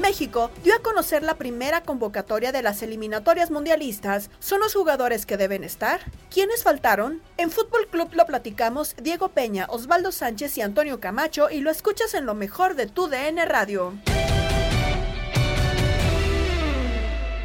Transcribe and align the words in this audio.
México 0.00 0.50
dio 0.64 0.74
a 0.74 0.82
conocer 0.82 1.22
la 1.22 1.34
primera 1.34 1.82
convocatoria 1.82 2.52
de 2.52 2.62
las 2.62 2.82
eliminatorias 2.82 3.50
mundialistas. 3.50 4.30
¿Son 4.38 4.60
los 4.60 4.74
jugadores 4.74 5.26
que 5.26 5.36
deben 5.36 5.64
estar? 5.64 6.00
¿Quiénes 6.30 6.62
faltaron? 6.62 7.20
En 7.36 7.50
Fútbol 7.50 7.86
Club 7.90 8.10
lo 8.14 8.26
platicamos 8.26 8.94
Diego 9.02 9.28
Peña, 9.28 9.66
Osvaldo 9.68 10.12
Sánchez 10.12 10.56
y 10.58 10.62
Antonio 10.62 11.00
Camacho 11.00 11.50
y 11.50 11.60
lo 11.60 11.70
escuchas 11.70 12.14
en 12.14 12.26
lo 12.26 12.34
mejor 12.34 12.74
de 12.74 12.86
tu 12.86 13.08
DN 13.08 13.44
Radio. 13.46 13.94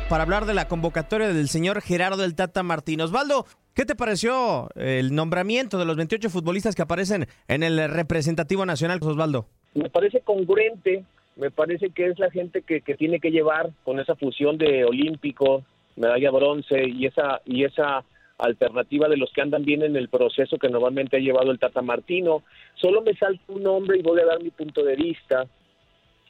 Para 0.09 0.23
hablar 0.23 0.45
de 0.45 0.53
la 0.53 0.67
convocatoria 0.67 1.29
del 1.29 1.49
señor 1.49 1.81
Gerardo 1.81 2.21
del 2.21 2.35
Tata 2.35 2.61
Martín. 2.61 3.01
Osvaldo, 3.01 3.47
¿qué 3.73 3.85
te 3.85 3.95
pareció 3.95 4.69
el 4.75 5.15
nombramiento 5.15 5.79
de 5.79 5.85
los 5.85 5.97
28 5.97 6.29
futbolistas 6.29 6.75
que 6.75 6.83
aparecen 6.83 7.27
en 7.47 7.63
el 7.63 7.89
representativo 7.89 8.65
nacional, 8.65 8.99
Osvaldo? 9.01 9.47
me 9.75 9.89
parece 9.89 10.21
congruente, 10.21 11.03
me 11.35 11.51
parece 11.51 11.89
que 11.89 12.07
es 12.07 12.19
la 12.19 12.29
gente 12.29 12.61
que, 12.61 12.81
que 12.81 12.95
tiene 12.95 13.19
que 13.19 13.31
llevar 13.31 13.71
con 13.83 13.99
esa 13.99 14.15
fusión 14.15 14.57
de 14.57 14.85
olímpico, 14.85 15.63
medalla 15.95 16.31
bronce 16.31 16.87
y 16.87 17.05
esa 17.05 17.41
y 17.45 17.63
esa 17.63 18.03
alternativa 18.37 19.07
de 19.07 19.17
los 19.17 19.31
que 19.31 19.41
andan 19.41 19.63
bien 19.63 19.83
en 19.83 19.95
el 19.95 20.09
proceso 20.09 20.57
que 20.57 20.69
normalmente 20.69 21.17
ha 21.17 21.19
llevado 21.19 21.51
el 21.51 21.59
Tata 21.59 21.81
Martino. 21.81 22.43
Solo 22.75 23.01
me 23.01 23.13
salta 23.15 23.41
un 23.47 23.63
nombre 23.63 23.97
y 23.97 24.01
voy 24.01 24.19
a 24.19 24.25
dar 24.25 24.41
mi 24.41 24.49
punto 24.49 24.83
de 24.83 24.95
vista. 24.95 25.45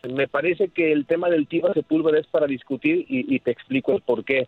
Me 0.03 0.27
parece 0.27 0.67
que 0.69 0.91
el 0.91 1.05
tema 1.05 1.29
del 1.29 1.47
Tiva 1.47 1.73
Sepúlveda 1.73 2.19
es 2.19 2.27
para 2.27 2.45
discutir 2.45 3.05
y, 3.07 3.33
y 3.33 3.39
te 3.39 3.51
explico 3.51 3.93
el 3.93 4.01
por 4.01 4.25
qué. 4.25 4.47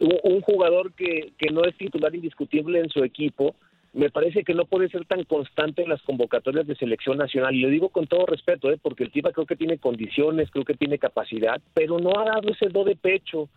Un, 0.00 0.18
un 0.22 0.40
jugador 0.42 0.92
que, 0.92 1.32
que 1.38 1.50
no 1.50 1.64
es 1.64 1.76
titular 1.76 2.14
indiscutible 2.14 2.78
en 2.78 2.88
su 2.88 3.02
equipo, 3.02 3.56
me 3.92 4.10
parece 4.10 4.44
que 4.44 4.54
no 4.54 4.66
puede 4.66 4.88
ser 4.88 5.06
tan 5.06 5.24
constante 5.24 5.82
en 5.82 5.88
las 5.88 6.02
convocatorias 6.02 6.66
de 6.66 6.76
selección 6.76 7.18
nacional. 7.18 7.54
Y 7.54 7.60
lo 7.60 7.68
digo 7.68 7.88
con 7.88 8.06
todo 8.06 8.26
respeto, 8.26 8.70
¿eh? 8.70 8.78
porque 8.80 9.04
el 9.04 9.10
Tiva 9.10 9.32
creo 9.32 9.46
que 9.46 9.56
tiene 9.56 9.78
condiciones, 9.78 10.50
creo 10.50 10.64
que 10.64 10.74
tiene 10.74 10.98
capacidad, 10.98 11.60
pero 11.74 11.98
no 11.98 12.18
ha 12.18 12.24
dado 12.24 12.50
ese 12.50 12.68
do 12.68 12.84
de 12.84 12.96
pecho. 12.96 13.48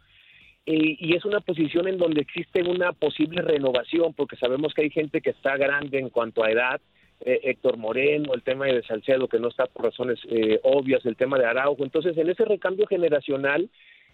Eh, 0.65 0.95
y 0.99 1.15
es 1.15 1.25
una 1.25 1.41
posición 1.41 1.87
en 1.87 1.97
donde 1.97 2.21
existe 2.21 2.61
una 2.63 2.93
posible 2.93 3.41
renovación, 3.41 4.13
porque 4.13 4.37
sabemos 4.37 4.73
que 4.73 4.83
hay 4.83 4.89
gente 4.89 5.21
que 5.21 5.31
está 5.31 5.57
grande 5.57 5.99
en 5.99 6.09
cuanto 6.09 6.43
a 6.43 6.51
edad. 6.51 6.81
Eh, 7.23 7.39
Héctor 7.43 7.77
Moreno, 7.77 8.33
el 8.33 8.41
tema 8.41 8.65
de 8.65 8.81
Salcedo, 8.83 9.27
que 9.27 9.39
no 9.39 9.49
está 9.49 9.65
por 9.65 9.85
razones 9.85 10.19
eh, 10.29 10.59
obvias, 10.63 11.05
el 11.05 11.17
tema 11.17 11.37
de 11.37 11.45
Araujo. 11.45 11.83
Entonces, 11.83 12.17
en 12.17 12.29
ese 12.29 12.45
recambio 12.45 12.87
generacional, 12.87 13.69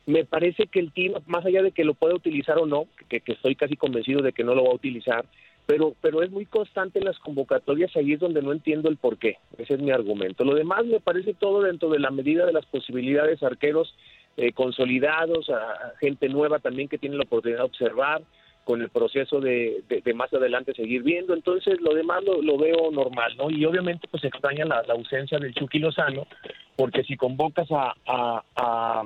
me 0.06 0.26
parece 0.26 0.68
que 0.68 0.80
el 0.80 0.92
team, 0.92 1.14
más 1.26 1.46
allá 1.46 1.62
de 1.62 1.72
que 1.72 1.86
lo 1.86 1.94
pueda 1.94 2.16
utilizar 2.16 2.58
o 2.58 2.66
no, 2.66 2.88
que, 3.08 3.22
que 3.22 3.34
estoy 3.34 3.56
casi 3.56 3.76
convencido 3.76 4.22
de 4.22 4.34
que 4.34 4.44
no 4.44 4.56
lo 4.56 4.64
va 4.64 4.72
a 4.72 4.76
utilizar, 4.76 5.26
pero, 5.68 5.94
pero 6.02 6.24
es 6.24 6.32
muy 6.32 6.46
constante 6.46 7.00
en 7.00 7.06
las 7.06 7.20
convocatorias, 7.20 7.96
ahí 7.98 8.14
es 8.14 8.20
donde 8.22 8.42
no 8.42 8.54
entiendo 8.54 8.90
el 8.90 8.96
por 8.96 9.18
qué, 9.18 9.38
ese 9.58 9.74
es 9.74 9.82
mi 9.82 9.92
argumento. 9.92 10.46
Lo 10.46 10.56
demás 10.56 10.86
me 10.86 11.02
parece 11.02 11.34
todo 11.34 11.62
dentro 11.62 11.90
de 11.90 12.00
la 12.00 12.10
medida 12.10 12.46
de 12.46 12.54
las 12.54 12.66
posibilidades, 12.66 13.44
arqueros 13.44 13.94
eh, 14.38 14.54
consolidados, 14.54 15.50
a, 15.50 15.94
gente 16.00 16.30
nueva 16.30 16.60
también 16.60 16.88
que 16.88 16.98
tiene 16.98 17.18
la 17.18 17.24
oportunidad 17.24 17.60
de 17.60 17.66
observar, 17.66 18.22
con 18.64 18.82
el 18.82 18.90
proceso 18.90 19.40
de, 19.40 19.82
de, 19.88 20.14
más 20.14 20.34
adelante 20.34 20.74
seguir 20.74 21.02
viendo, 21.02 21.34
entonces 21.34 21.80
lo 21.80 21.94
demás 21.94 22.22
lo, 22.24 22.58
veo 22.58 22.92
normal, 22.92 23.34
¿no? 23.38 23.50
Y 23.50 23.64
obviamente 23.64 24.10
pues 24.12 24.26
extraña 24.26 24.66
la, 24.66 24.84
la 24.84 24.94
ausencia 24.94 25.38
del 25.40 25.54
Chucky 25.54 25.80
Lozano, 25.80 26.28
porque 26.76 27.04
si 27.04 27.16
convocas 27.16 27.72
a, 27.72 27.94
a, 28.06 28.44
a, 28.56 29.04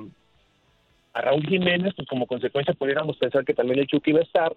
a 1.12 1.20
Raúl 1.20 1.46
Jiménez, 1.46 1.94
pues 1.94 2.08
como 2.08 2.26
consecuencia 2.26 2.74
pudiéramos 2.74 3.16
pensar 3.18 3.44
que 3.44 3.54
también 3.54 3.78
el 3.78 3.86
Chucky 3.86 4.10
va 4.10 4.18
a 4.18 4.24
estar, 4.24 4.52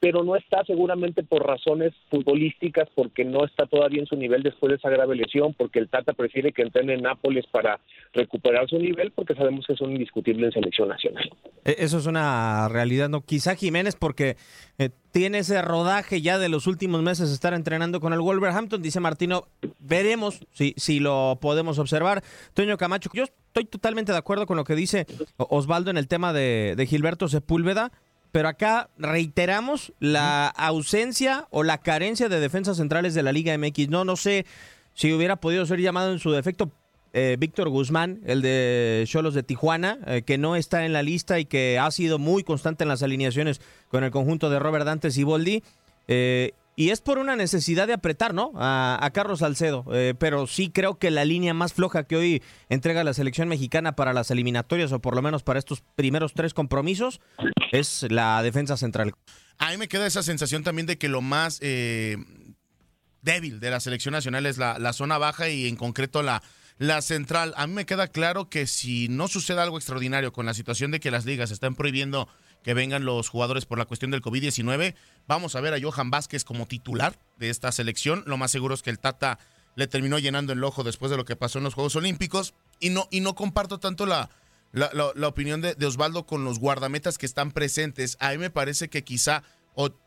pero 0.00 0.22
no 0.22 0.36
está 0.36 0.62
seguramente 0.64 1.22
por 1.24 1.44
razones 1.46 1.92
futbolísticas, 2.10 2.88
porque 2.94 3.24
no 3.24 3.44
está 3.44 3.66
todavía 3.66 4.00
en 4.00 4.06
su 4.06 4.16
nivel 4.16 4.42
después 4.42 4.70
de 4.70 4.76
esa 4.76 4.90
grave 4.90 5.16
lesión, 5.16 5.54
porque 5.54 5.78
el 5.80 5.88
Tata 5.88 6.12
prefiere 6.12 6.52
que 6.52 6.62
entrene 6.62 6.94
en 6.94 7.02
Nápoles 7.02 7.46
para 7.50 7.80
recuperar 8.12 8.68
su 8.68 8.78
nivel, 8.78 9.10
porque 9.12 9.34
sabemos 9.34 9.66
que 9.66 9.74
son 9.76 9.90
indiscutibles 9.90 10.46
en 10.46 10.52
selección 10.62 10.88
nacional. 10.88 11.28
E- 11.64 11.76
Eso 11.78 11.98
es 11.98 12.06
una 12.06 12.68
realidad, 12.68 13.08
¿no? 13.08 13.22
Quizá 13.22 13.56
Jiménez 13.56 13.96
porque 13.96 14.36
eh, 14.78 14.90
tiene 15.10 15.38
ese 15.38 15.60
rodaje 15.62 16.20
ya 16.22 16.38
de 16.38 16.48
los 16.48 16.66
últimos 16.66 17.02
meses 17.02 17.30
estar 17.30 17.52
entrenando 17.54 17.98
con 18.00 18.12
el 18.12 18.20
Wolverhampton, 18.20 18.80
dice 18.82 19.00
Martino, 19.00 19.46
veremos 19.80 20.46
si, 20.52 20.74
si 20.76 21.00
lo 21.00 21.38
podemos 21.40 21.78
observar. 21.78 22.22
Toño 22.54 22.76
Camacho, 22.76 23.10
yo 23.12 23.24
estoy 23.24 23.64
totalmente 23.64 24.12
de 24.12 24.18
acuerdo 24.18 24.46
con 24.46 24.56
lo 24.56 24.64
que 24.64 24.74
dice 24.76 25.06
Osvaldo 25.38 25.90
en 25.90 25.96
el 25.96 26.06
tema 26.06 26.32
de, 26.32 26.74
de 26.76 26.86
Gilberto 26.86 27.26
Sepúlveda, 27.28 27.90
pero 28.32 28.48
acá 28.48 28.90
reiteramos 28.98 29.92
la 30.00 30.48
ausencia 30.48 31.46
o 31.50 31.62
la 31.62 31.78
carencia 31.78 32.28
de 32.28 32.40
defensas 32.40 32.76
centrales 32.76 33.14
de 33.14 33.22
la 33.22 33.32
Liga 33.32 33.56
MX. 33.56 33.88
No, 33.88 34.04
no 34.04 34.16
sé 34.16 34.46
si 34.94 35.12
hubiera 35.12 35.36
podido 35.36 35.64
ser 35.66 35.80
llamado 35.80 36.12
en 36.12 36.18
su 36.18 36.30
defecto 36.30 36.70
eh, 37.14 37.36
Víctor 37.38 37.68
Guzmán, 37.70 38.20
el 38.26 38.42
de 38.42 39.04
Cholos 39.06 39.34
de 39.34 39.42
Tijuana, 39.42 39.98
eh, 40.06 40.22
que 40.22 40.36
no 40.36 40.56
está 40.56 40.84
en 40.84 40.92
la 40.92 41.02
lista 41.02 41.38
y 41.38 41.46
que 41.46 41.78
ha 41.78 41.90
sido 41.90 42.18
muy 42.18 42.44
constante 42.44 42.84
en 42.84 42.88
las 42.88 43.02
alineaciones 43.02 43.60
con 43.88 44.04
el 44.04 44.10
conjunto 44.10 44.50
de 44.50 44.58
Robert 44.58 44.84
Dantes 44.84 45.16
y 45.16 45.24
Boldi. 45.24 45.62
Eh, 46.06 46.52
y 46.78 46.90
es 46.90 47.00
por 47.00 47.18
una 47.18 47.34
necesidad 47.34 47.88
de 47.88 47.94
apretar, 47.94 48.34
¿no? 48.34 48.52
A, 48.54 49.04
a 49.04 49.10
Carlos 49.10 49.40
Salcedo. 49.40 49.84
Eh, 49.92 50.14
pero 50.16 50.46
sí 50.46 50.70
creo 50.70 50.96
que 50.96 51.10
la 51.10 51.24
línea 51.24 51.52
más 51.52 51.72
floja 51.72 52.04
que 52.04 52.14
hoy 52.14 52.42
entrega 52.68 53.02
la 53.02 53.14
selección 53.14 53.48
mexicana 53.48 53.96
para 53.96 54.12
las 54.12 54.30
eliminatorias, 54.30 54.92
o 54.92 55.00
por 55.00 55.16
lo 55.16 55.20
menos 55.20 55.42
para 55.42 55.58
estos 55.58 55.82
primeros 55.96 56.34
tres 56.34 56.54
compromisos, 56.54 57.20
es 57.72 58.06
la 58.10 58.40
defensa 58.44 58.76
central. 58.76 59.12
A 59.58 59.72
mí 59.72 59.76
me 59.76 59.88
queda 59.88 60.06
esa 60.06 60.22
sensación 60.22 60.62
también 60.62 60.86
de 60.86 60.98
que 60.98 61.08
lo 61.08 61.20
más 61.20 61.58
eh, 61.62 62.16
débil 63.22 63.58
de 63.58 63.70
la 63.70 63.80
selección 63.80 64.12
nacional 64.12 64.46
es 64.46 64.56
la, 64.56 64.78
la 64.78 64.92
zona 64.92 65.18
baja 65.18 65.48
y 65.48 65.66
en 65.66 65.74
concreto 65.74 66.22
la, 66.22 66.44
la 66.78 67.02
central. 67.02 67.54
A 67.56 67.66
mí 67.66 67.72
me 67.74 67.86
queda 67.86 68.06
claro 68.06 68.48
que 68.48 68.68
si 68.68 69.08
no 69.08 69.26
sucede 69.26 69.60
algo 69.60 69.78
extraordinario 69.78 70.32
con 70.32 70.46
la 70.46 70.54
situación 70.54 70.92
de 70.92 71.00
que 71.00 71.10
las 71.10 71.24
ligas 71.24 71.50
están 71.50 71.74
prohibiendo 71.74 72.28
que 72.68 72.74
vengan 72.74 73.06
los 73.06 73.30
jugadores 73.30 73.64
por 73.64 73.78
la 73.78 73.86
cuestión 73.86 74.10
del 74.10 74.20
COVID-19. 74.20 74.94
Vamos 75.26 75.56
a 75.56 75.60
ver 75.62 75.72
a 75.72 75.78
Johan 75.80 76.10
Vázquez 76.10 76.44
como 76.44 76.66
titular 76.66 77.18
de 77.38 77.48
esta 77.48 77.72
selección. 77.72 78.22
Lo 78.26 78.36
más 78.36 78.50
seguro 78.50 78.74
es 78.74 78.82
que 78.82 78.90
el 78.90 78.98
Tata 78.98 79.38
le 79.74 79.86
terminó 79.86 80.18
llenando 80.18 80.52
el 80.52 80.62
ojo 80.62 80.84
después 80.84 81.10
de 81.10 81.16
lo 81.16 81.24
que 81.24 81.34
pasó 81.34 81.56
en 81.56 81.64
los 81.64 81.72
Juegos 81.72 81.96
Olímpicos. 81.96 82.52
Y 82.78 82.90
no, 82.90 83.08
y 83.10 83.20
no 83.20 83.34
comparto 83.34 83.80
tanto 83.80 84.04
la, 84.04 84.28
la, 84.72 84.90
la, 84.92 85.28
opinión 85.28 85.62
de, 85.62 85.76
de, 85.76 85.86
Osvaldo 85.86 86.26
con 86.26 86.44
los 86.44 86.58
guardametas 86.58 87.16
que 87.16 87.24
están 87.24 87.52
presentes. 87.52 88.18
A 88.20 88.32
mí 88.32 88.36
me 88.36 88.50
parece 88.50 88.90
que 88.90 89.02
quizá 89.02 89.44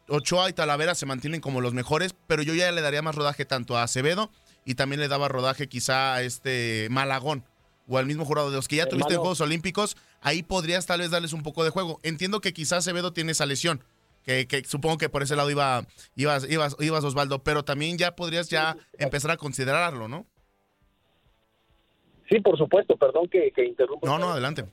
Ochoa 0.08 0.48
y 0.48 0.54
Talavera 0.54 0.94
se 0.94 1.08
mantienen 1.08 1.42
como 1.42 1.62
los 1.62 1.74
mejores, 1.74 2.14
pero 2.28 2.44
yo 2.44 2.54
ya 2.54 2.72
le 2.72 2.82
daría 2.82 3.02
más 3.02 3.16
rodaje 3.16 3.44
tanto 3.44 3.76
a 3.76 3.82
Acevedo 3.82 4.30
y 4.66 4.76
también 4.76 5.00
le 5.00 5.08
daba 5.08 5.30
rodaje 5.30 5.68
quizá 5.68 6.14
a 6.14 6.22
este 6.22 6.90
Malagón 6.92 7.44
o 7.88 7.98
al 7.98 8.06
mismo 8.06 8.24
jurado 8.24 8.52
de 8.52 8.58
los 8.58 8.68
que 8.68 8.76
ya 8.76 8.86
tuviste 8.86 9.14
en 9.14 9.20
Juegos 9.20 9.42
Olímpicos. 9.42 9.98
Ahí 10.22 10.44
podrías 10.44 10.86
tal 10.86 11.00
vez 11.00 11.12
darles 11.12 11.34
un 11.34 11.44
poco 11.44 11.64
de 11.64 11.72
juego. 11.72 12.00
Entiendo 12.04 12.40
que 12.40 12.54
quizá 12.54 12.78
Acevedo 12.78 13.12
tiene 13.12 13.32
esa 13.32 13.46
lesión. 13.46 13.84
Que, 14.24 14.48
que, 14.48 14.64
supongo 14.64 15.00
que 15.00 15.10
por 15.10 15.24
ese 15.24 15.36
lado 15.36 15.50
iba, 15.50 15.84
ibas, 16.16 16.50
ibas, 16.50 16.78
ibas 16.80 17.04
Osvaldo, 17.04 17.40
pero 17.40 17.64
también 17.64 17.98
ya 17.98 18.16
podrías 18.16 18.50
ya 18.50 18.78
empezar 19.00 19.32
a 19.32 19.38
considerarlo, 19.38 20.08
¿no? 20.08 20.28
Sí, 22.30 22.40
por 22.40 22.58
supuesto, 22.58 22.96
perdón 22.96 23.28
que, 23.28 23.52
que 23.52 23.66
interrumpa. 23.66 24.08
No, 24.08 24.18
no, 24.18 24.30
adelante. 24.30 24.64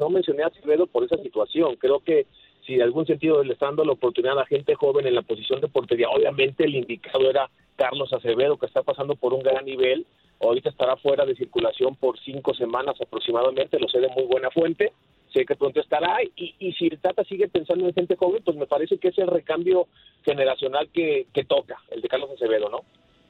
No, 0.00 0.10
mencioné 0.10 0.42
a 0.42 0.48
Acevedo 0.48 0.86
por 0.86 1.04
esa 1.04 1.16
situación. 1.18 1.76
Creo 1.76 2.00
que 2.00 2.26
si 2.66 2.76
de 2.76 2.82
algún 2.82 3.06
sentido 3.06 3.42
le 3.42 3.52
está 3.52 3.66
dando 3.66 3.84
la 3.84 3.92
oportunidad 3.92 4.38
a 4.38 4.46
gente 4.46 4.74
joven 4.74 5.06
en 5.06 5.14
la 5.14 5.22
posición 5.22 5.60
de 5.60 5.68
portería, 5.68 6.08
obviamente 6.08 6.64
el 6.64 6.74
indicado 6.74 7.28
era 7.28 7.50
Carlos 7.76 8.12
Acevedo, 8.12 8.56
que 8.56 8.66
está 8.66 8.82
pasando 8.82 9.14
por 9.16 9.32
un 9.34 9.42
gran 9.42 9.64
nivel. 9.64 10.06
Ahorita 10.40 10.70
estará 10.70 10.96
fuera 10.96 11.24
de 11.24 11.34
circulación 11.34 11.96
por 11.96 12.18
cinco 12.18 12.54
semanas 12.54 13.00
aproximadamente, 13.00 13.78
lo 13.78 13.88
sé 13.88 14.00
de 14.00 14.08
muy 14.08 14.24
buena 14.24 14.50
fuente. 14.50 14.92
Sé 15.32 15.44
que 15.44 15.56
pronto 15.56 15.80
estará. 15.80 16.18
Y, 16.36 16.54
y 16.58 16.72
si 16.74 16.88
Tata 16.90 17.24
sigue 17.24 17.48
pensando 17.48 17.86
en 17.86 17.94
gente 17.94 18.14
joven, 18.14 18.42
pues 18.44 18.56
me 18.56 18.66
parece 18.66 18.98
que 18.98 19.08
es 19.08 19.18
el 19.18 19.26
recambio 19.26 19.88
generacional 20.24 20.88
que, 20.92 21.26
que 21.32 21.44
toca, 21.44 21.76
el 21.90 22.00
de 22.02 22.08
Carlos 22.08 22.30
Acevedo, 22.30 22.68
¿no? 22.68 22.82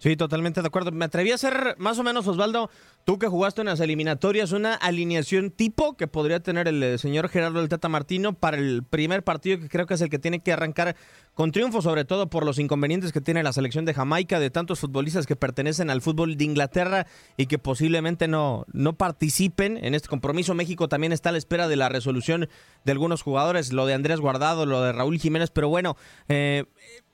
Sí, 0.05 0.19
totalmente 0.19 0.61
de 0.61 0.67
acuerdo. 0.67 0.93
Me 0.93 1.07
atreví 1.07 1.33
a 1.33 1.37
hacer 1.37 1.77
más 1.79 1.99
o 1.99 2.03
menos, 2.03 2.27
Osvaldo, 2.27 2.69
tú 3.07 3.19
que 3.19 3.27
jugaste 3.27 3.63
en 3.63 3.69
las 3.69 3.81
eliminatorias, 3.81 4.53
una 4.53 4.75
alineación 4.75 5.51
tipo 5.51 5.97
que 5.97 6.07
podría 6.07 6.41
tener 6.41 6.69
el 6.69 6.83
eh, 6.83 6.99
señor 6.99 7.31
Gerardo 7.31 7.61
del 7.61 7.71
Tata 7.71 7.89
Martino 7.89 8.35
para 8.35 8.59
el 8.59 8.83
primer 8.83 9.25
partido, 9.25 9.59
que 9.59 9.71
creo 9.71 9.87
que 9.87 9.95
es 9.95 10.03
el 10.03 10.11
que 10.11 10.19
tiene 10.19 10.41
que 10.41 10.53
arrancar 10.53 10.95
con 11.35 11.51
triunfo, 11.51 11.83
sobre 11.83 12.05
todo 12.05 12.29
por 12.31 12.47
los 12.47 12.59
inconvenientes 12.59 13.13
que 13.13 13.21
tiene 13.21 13.43
la 13.43 13.53
selección 13.53 13.85
de 13.85 13.93
Jamaica, 13.93 14.39
de 14.39 14.51
tantos 14.51 14.81
futbolistas 14.81 15.27
que 15.27 15.37
pertenecen 15.37 15.91
al 15.91 16.01
fútbol 16.01 16.37
de 16.37 16.45
Inglaterra 16.45 17.07
y 17.37 17.47
que 17.47 17.59
posiblemente 17.59 18.29
no, 18.29 18.65
no 18.73 18.95
participen 18.95 19.77
en 19.85 19.95
este 19.95 20.09
compromiso. 20.09 20.55
México 20.55 20.89
también 20.89 21.13
está 21.13 21.31
a 21.31 21.33
la 21.33 21.39
espera 21.39 21.67
de 21.67 21.77
la 21.77 21.89
resolución 21.89 22.49
de 22.85 22.93
algunos 22.93 23.23
jugadores, 23.23 23.73
lo 23.73 23.87
de 23.87 23.95
Andrés 23.95 24.21
Guardado, 24.21 24.65
lo 24.65 24.81
de 24.83 24.93
Raúl 24.93 25.19
Jiménez, 25.19 25.51
pero 25.51 25.69
bueno, 25.69 25.97
eh, 26.29 26.65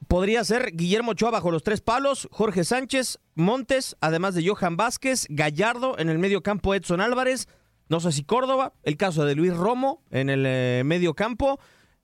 podría 0.06 0.44
ser 0.44 0.72
Guillermo 0.74 1.12
Ochoa 1.12 1.30
bajo 1.30 1.50
los 1.50 1.62
tres 1.62 1.80
palos, 1.80 2.28
Jorge 2.30 2.64
Sánchez, 2.64 3.20
Montes, 3.34 3.96
además 4.00 4.34
de 4.34 4.46
Johan 4.46 4.76
Vázquez, 4.76 5.26
Gallardo 5.30 5.98
en 5.98 6.10
el 6.10 6.18
medio 6.18 6.42
campo, 6.42 6.74
Edson 6.74 7.00
Álvarez, 7.00 7.48
no 7.88 8.00
sé 8.00 8.12
si 8.12 8.22
Córdoba, 8.22 8.74
el 8.82 8.96
caso 8.96 9.24
de 9.24 9.34
Luis 9.34 9.56
Romo 9.56 10.02
en 10.10 10.30
el 10.30 10.44
eh, 10.46 10.82
medio 10.84 11.14
campo. 11.14 11.58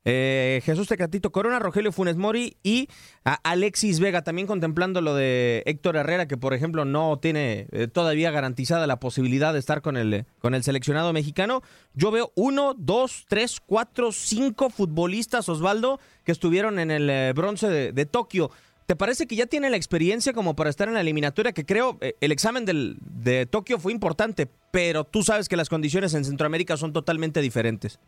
Eh, 0.08 0.62
Jesús 0.64 0.86
Tecatito 0.86 1.32
Corona, 1.32 1.58
Rogelio 1.58 1.90
Funes 1.90 2.16
Mori 2.16 2.56
y 2.62 2.88
Alexis 3.24 3.98
Vega, 3.98 4.22
también 4.22 4.46
contemplando 4.46 5.00
lo 5.00 5.16
de 5.16 5.64
Héctor 5.66 5.96
Herrera, 5.96 6.28
que 6.28 6.36
por 6.36 6.54
ejemplo 6.54 6.84
no 6.84 7.18
tiene 7.18 7.66
eh, 7.72 7.88
todavía 7.88 8.30
garantizada 8.30 8.86
la 8.86 9.00
posibilidad 9.00 9.52
de 9.52 9.58
estar 9.58 9.82
con 9.82 9.96
el, 9.96 10.24
con 10.38 10.54
el 10.54 10.62
seleccionado 10.62 11.12
mexicano. 11.12 11.60
Yo 11.92 12.12
veo 12.12 12.30
uno, 12.36 12.74
dos, 12.78 13.26
tres, 13.28 13.60
cuatro, 13.66 14.12
cinco 14.12 14.70
futbolistas, 14.70 15.48
Osvaldo, 15.48 15.98
que 16.22 16.30
estuvieron 16.30 16.78
en 16.78 16.92
el 16.92 17.10
eh, 17.10 17.32
bronce 17.34 17.68
de, 17.68 18.06
Tokio. 18.06 18.52
¿Te 18.86 18.94
parece 18.94 19.26
que 19.26 19.34
ya 19.34 19.46
tiene 19.46 19.70
la 19.70 19.76
experiencia 19.76 20.32
como 20.32 20.54
para 20.54 20.70
estar 20.70 20.86
en 20.86 20.94
la 20.94 21.00
eliminatoria? 21.00 21.50
Que 21.50 21.66
creo 21.66 21.98
el 22.20 22.30
examen 22.30 22.64
del, 22.64 22.96
de 23.00 23.44
Tokio 23.44 23.80
fue 23.80 23.90
importante, 23.90 24.48
pero 24.70 25.02
tú 25.02 25.24
sabes 25.24 25.48
que 25.48 25.56
las 25.56 25.68
condiciones 25.68 26.14
en 26.14 26.24
Centroamérica 26.24 26.76
son 26.76 26.92
totalmente 26.92 27.40
diferentes. 27.40 27.98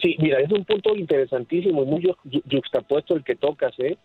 Sí, 0.00 0.16
mira, 0.18 0.40
es 0.40 0.50
un 0.50 0.64
punto 0.64 0.94
interesantísimo 0.96 1.82
y 1.82 1.86
muy 1.86 2.14
juxtapuesto 2.50 3.14
el 3.14 3.24
que 3.24 3.36
tocas, 3.36 3.78
¿eh? 3.78 3.98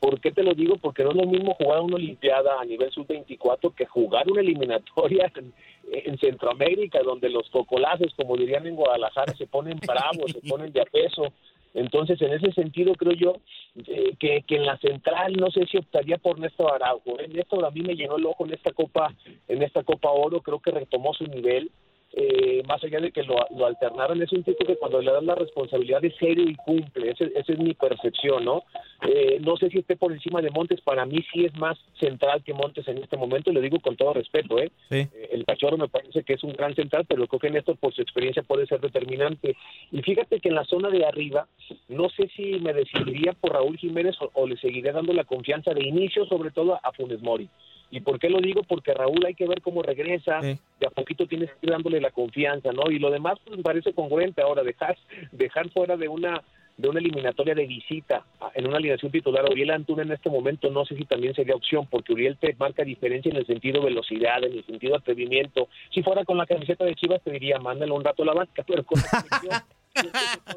¿Por 0.00 0.20
qué 0.20 0.30
te 0.30 0.42
lo 0.42 0.54
digo? 0.54 0.76
Porque 0.76 1.02
no 1.02 1.10
es 1.10 1.16
lo 1.16 1.26
mismo 1.26 1.54
jugar 1.54 1.80
una 1.80 1.96
Olimpiada 1.96 2.60
a 2.60 2.64
nivel 2.64 2.90
sub-24 2.92 3.74
que 3.74 3.86
jugar 3.86 4.30
una 4.30 4.42
eliminatoria 4.42 5.32
en, 5.34 5.52
Centroamérica, 6.18 7.00
donde 7.02 7.30
los 7.30 7.48
cocolazos, 7.48 8.12
como 8.14 8.36
dirían 8.36 8.66
en 8.66 8.76
Guadalajara, 8.76 9.34
se 9.34 9.46
ponen 9.46 9.78
bravos, 9.78 10.32
se 10.32 10.46
ponen 10.46 10.70
de 10.70 10.82
a 10.82 10.84
peso. 10.84 11.32
Entonces, 11.72 12.20
en 12.20 12.34
ese 12.34 12.52
sentido, 12.52 12.92
creo 12.94 13.12
yo 13.12 13.36
eh, 13.86 14.14
que, 14.18 14.42
que 14.46 14.56
en 14.56 14.66
la 14.66 14.76
central 14.78 15.32
no 15.34 15.50
sé 15.50 15.64
si 15.66 15.78
optaría 15.78 16.18
por 16.18 16.38
Néstor 16.38 16.74
Araujo. 16.74 17.18
¿eh? 17.18 17.28
Néstor 17.28 17.64
a 17.64 17.70
mí 17.70 17.80
me 17.80 17.94
llenó 17.94 18.16
el 18.16 18.26
ojo 18.26 18.44
en 18.44 18.52
esta 18.52 18.72
Copa, 18.72 19.14
en 19.48 19.62
esta 19.62 19.82
Copa 19.82 20.10
Oro, 20.10 20.42
creo 20.42 20.60
que 20.60 20.72
retomó 20.72 21.14
su 21.14 21.24
nivel 21.24 21.70
eh, 22.14 22.62
más 22.66 22.82
allá 22.82 23.00
de 23.00 23.12
que 23.12 23.22
lo, 23.22 23.36
alternaron, 23.66 24.22
es 24.22 24.32
un 24.32 24.42
tipo 24.42 24.64
que 24.64 24.76
cuando 24.76 25.00
le 25.00 25.12
dan 25.12 25.26
la 25.26 25.34
responsabilidad 25.34 26.00
de 26.00 26.10
serio 26.12 26.48
y 26.48 26.54
cumple, 26.54 27.10
esa 27.10 27.24
es 27.24 27.58
mi 27.58 27.74
percepción, 27.74 28.44
¿no? 28.44 28.64
Eh, 29.06 29.38
no 29.40 29.56
sé 29.56 29.68
si 29.68 29.78
esté 29.78 29.94
por 29.94 30.12
encima 30.12 30.40
de 30.40 30.50
Montes, 30.50 30.80
para 30.80 31.04
mí 31.04 31.24
sí 31.32 31.44
es 31.44 31.56
más 31.56 31.78
central 32.00 32.42
que 32.42 32.54
Montes 32.54 32.88
en 32.88 32.98
este 32.98 33.16
momento, 33.16 33.50
y 33.50 33.54
lo 33.54 33.60
digo 33.60 33.78
con 33.80 33.96
todo 33.96 34.14
respeto, 34.14 34.58
¿eh? 34.58 34.70
eh 34.90 35.08
el 35.32 35.44
Cachorro 35.44 35.76
me 35.76 35.88
parece 35.88 36.24
que 36.24 36.34
es 36.34 36.42
un 36.42 36.52
gran 36.52 36.74
central, 36.74 37.04
pero 37.06 37.26
creo 37.26 37.40
que 37.40 37.50
Néstor 37.50 37.76
por 37.76 37.94
su 37.94 38.02
experiencia 38.02 38.42
puede 38.42 38.66
ser 38.66 38.80
determinante. 38.80 39.56
Y 39.92 40.02
fíjate 40.02 40.40
que 40.40 40.48
en 40.48 40.54
la 40.54 40.64
zona 40.64 40.88
de 40.88 41.04
arriba, 41.04 41.46
no 41.88 42.08
sé 42.08 42.28
si 42.34 42.58
me 42.60 42.72
decidiría 42.72 43.34
por 43.34 43.52
Raúl 43.52 43.78
Jiménez 43.78 44.16
o, 44.34 44.46
le 44.46 44.56
seguiré 44.56 44.92
dando 44.92 45.12
la 45.12 45.24
confianza 45.24 45.72
de 45.74 45.86
inicio, 45.86 46.26
sobre 46.26 46.50
todo 46.50 46.80
a 46.82 46.92
Funes 46.92 47.20
Mori. 47.22 47.48
¿Y 47.90 48.00
por 48.00 48.18
qué 48.18 48.28
lo 48.28 48.40
digo? 48.40 48.62
Porque 48.62 48.92
Raúl 48.92 49.24
hay 49.24 49.34
que 49.34 49.46
ver 49.46 49.62
cómo 49.62 49.82
regresa, 49.82 50.40
de 50.40 50.86
a 50.86 50.90
poquito 50.90 51.26
tienes 51.26 51.50
que 51.50 51.66
ir 51.66 51.70
dándole 51.70 52.00
la 52.00 52.10
confianza, 52.10 52.72
¿no? 52.72 52.90
Y 52.90 52.98
lo 52.98 53.10
demás 53.10 53.38
pues, 53.44 53.56
me 53.56 53.62
parece 53.62 53.94
congruente 53.94 54.42
ahora, 54.42 54.62
dejar, 54.62 54.96
dejar 55.32 55.70
fuera 55.70 55.96
de 55.96 56.08
una 56.08 56.42
de 56.78 56.88
una 56.88 57.00
eliminatoria 57.00 57.54
de 57.54 57.66
visita 57.66 58.24
en 58.54 58.66
una 58.66 58.78
alineación 58.78 59.12
titular 59.12 59.44
Uriel 59.44 59.72
Antuna 59.72 60.04
en 60.04 60.12
este 60.12 60.30
momento 60.30 60.70
no 60.70 60.84
sé 60.86 60.96
si 60.96 61.04
también 61.04 61.34
sería 61.34 61.56
opción 61.56 61.86
porque 61.90 62.12
Uriel 62.12 62.38
te 62.38 62.54
marca 62.58 62.84
diferencia 62.84 63.30
en 63.30 63.36
el 63.36 63.46
sentido 63.46 63.82
velocidad, 63.82 64.42
en 64.44 64.52
el 64.52 64.64
sentido 64.64 64.96
atrevimiento. 64.96 65.68
Si 65.92 66.02
fuera 66.02 66.24
con 66.24 66.38
la 66.38 66.46
camiseta 66.46 66.84
de 66.84 66.94
Chivas 66.94 67.20
te 67.22 67.32
diría, 67.32 67.58
mándale 67.58 67.92
un 67.92 68.04
rato 68.04 68.22
a 68.22 68.26
la 68.26 68.34
banca, 68.34 68.62
pero 68.66 68.84
con 68.84 68.98
la 69.48 69.64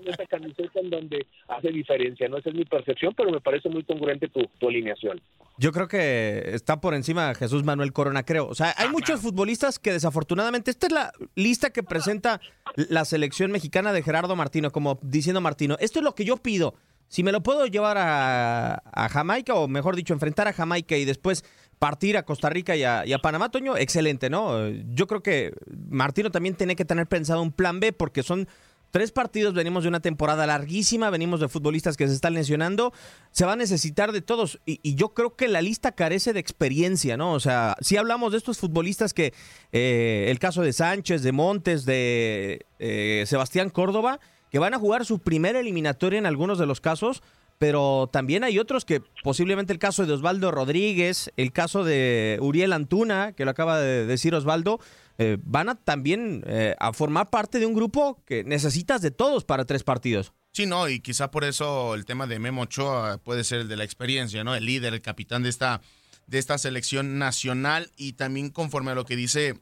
esa 0.05 0.25
camiseta 0.27 0.79
en 0.79 0.89
donde 0.89 1.25
hace 1.47 1.69
diferencia, 1.69 2.27
¿no? 2.29 2.37
Esa 2.37 2.49
es 2.49 2.55
mi 2.55 2.65
percepción, 2.65 3.13
pero 3.15 3.31
me 3.31 3.41
parece 3.41 3.69
muy 3.69 3.83
congruente 3.83 4.27
tu, 4.27 4.45
tu 4.59 4.67
alineación. 4.67 5.19
Yo 5.57 5.71
creo 5.71 5.87
que 5.87 6.43
está 6.53 6.81
por 6.81 6.93
encima 6.93 7.33
Jesús 7.35 7.63
Manuel 7.63 7.93
Corona, 7.93 8.23
creo. 8.23 8.47
O 8.47 8.55
sea, 8.55 8.73
hay 8.77 8.87
ah, 8.87 8.91
muchos 8.91 9.21
futbolistas 9.21 9.79
que 9.79 9.91
desafortunadamente, 9.91 10.71
esta 10.71 10.87
es 10.87 10.93
la 10.93 11.11
lista 11.35 11.71
que 11.71 11.83
presenta 11.83 12.41
la 12.75 13.05
selección 13.05 13.51
mexicana 13.51 13.93
de 13.93 14.03
Gerardo 14.03 14.35
Martino, 14.35 14.71
como 14.71 14.99
diciendo 15.01 15.41
Martino, 15.41 15.77
esto 15.79 15.99
es 15.99 16.03
lo 16.03 16.15
que 16.15 16.25
yo 16.25 16.37
pido. 16.37 16.75
Si 17.07 17.23
me 17.23 17.33
lo 17.33 17.43
puedo 17.43 17.65
llevar 17.65 17.97
a, 17.99 19.09
Jamaica, 19.09 19.53
o 19.55 19.67
mejor 19.67 19.97
dicho, 19.97 20.13
enfrentar 20.13 20.47
a 20.47 20.53
Jamaica 20.53 20.95
y 20.95 21.03
después 21.03 21.43
partir 21.77 22.15
a 22.15 22.23
Costa 22.23 22.49
Rica 22.49 22.75
y 22.75 22.83
a, 22.83 23.19
Panamá, 23.21 23.49
Toño, 23.49 23.75
excelente, 23.75 24.29
¿no? 24.29 24.69
Yo 24.69 25.07
creo 25.07 25.21
que 25.21 25.53
Martino 25.89 26.31
también 26.31 26.55
tiene 26.55 26.77
que 26.77 26.85
tener 26.85 27.07
pensado 27.07 27.41
un 27.41 27.51
plan 27.51 27.81
B 27.81 27.91
porque 27.91 28.23
son 28.23 28.47
Tres 28.91 29.13
partidos, 29.13 29.53
venimos 29.53 29.83
de 29.83 29.89
una 29.89 30.01
temporada 30.01 30.45
larguísima, 30.45 31.09
venimos 31.09 31.39
de 31.39 31.47
futbolistas 31.47 31.95
que 31.95 32.07
se 32.07 32.13
están 32.13 32.33
lesionando, 32.33 32.91
se 33.31 33.45
va 33.45 33.53
a 33.53 33.55
necesitar 33.55 34.11
de 34.11 34.21
todos. 34.21 34.59
Y, 34.65 34.95
yo 34.95 35.13
creo 35.13 35.35
que 35.35 35.47
la 35.47 35.61
lista 35.61 35.93
carece 35.93 36.33
de 36.33 36.41
experiencia, 36.41 37.15
¿no? 37.15 37.31
O 37.31 37.39
sea, 37.39 37.77
si 37.79 37.95
hablamos 37.95 38.33
de 38.33 38.37
estos 38.37 38.59
futbolistas 38.59 39.13
que, 39.13 39.33
eh, 39.71 40.27
el 40.29 40.39
caso 40.39 40.61
de 40.61 40.73
Sánchez, 40.73 41.23
de 41.23 41.31
Montes, 41.31 41.85
de 41.85 42.65
eh, 42.79 43.23
Sebastián 43.27 43.69
Córdoba, 43.69 44.19
que 44.51 44.59
van 44.59 44.73
a 44.73 44.79
jugar 44.79 45.05
su 45.05 45.19
primera 45.19 45.61
eliminatoria 45.61 46.19
en 46.19 46.25
algunos 46.25 46.59
de 46.59 46.65
los 46.65 46.81
casos, 46.81 47.23
pero 47.61 48.09
también 48.11 48.43
hay 48.43 48.57
otros 48.57 48.85
que 48.85 49.03
posiblemente 49.23 49.71
el 49.71 49.77
caso 49.77 50.05
de 50.05 50.13
Osvaldo 50.13 50.49
Rodríguez, 50.49 51.31
el 51.37 51.53
caso 51.53 51.83
de 51.83 52.39
Uriel 52.41 52.73
Antuna, 52.73 53.33
que 53.33 53.45
lo 53.45 53.51
acaba 53.51 53.79
de 53.79 54.07
decir 54.07 54.33
Osvaldo, 54.33 54.79
eh, 55.23 55.37
van 55.43 55.69
a 55.69 55.75
también 55.75 56.43
eh, 56.47 56.75
a 56.79 56.93
formar 56.93 57.29
parte 57.29 57.59
de 57.59 57.67
un 57.67 57.75
grupo 57.75 58.23
que 58.25 58.43
necesitas 58.43 59.03
de 59.03 59.11
todos 59.11 59.45
para 59.45 59.65
tres 59.65 59.83
partidos. 59.83 60.33
Sí, 60.51 60.65
no, 60.65 60.89
y 60.89 60.99
quizá 60.99 61.29
por 61.29 61.43
eso 61.43 61.93
el 61.93 62.05
tema 62.05 62.25
de 62.25 62.39
Memo 62.39 62.63
Ochoa 62.63 63.19
puede 63.19 63.43
ser 63.43 63.61
el 63.61 63.67
de 63.67 63.75
la 63.75 63.83
experiencia, 63.83 64.43
¿no? 64.43 64.55
El 64.55 64.65
líder, 64.65 64.95
el 64.95 65.01
capitán 65.01 65.43
de 65.43 65.49
esta, 65.49 65.81
de 66.25 66.39
esta 66.39 66.57
selección 66.57 67.19
nacional 67.19 67.91
y 67.97 68.13
también 68.13 68.49
conforme 68.49 68.89
a 68.89 68.95
lo 68.95 69.05
que 69.05 69.15
dice 69.15 69.59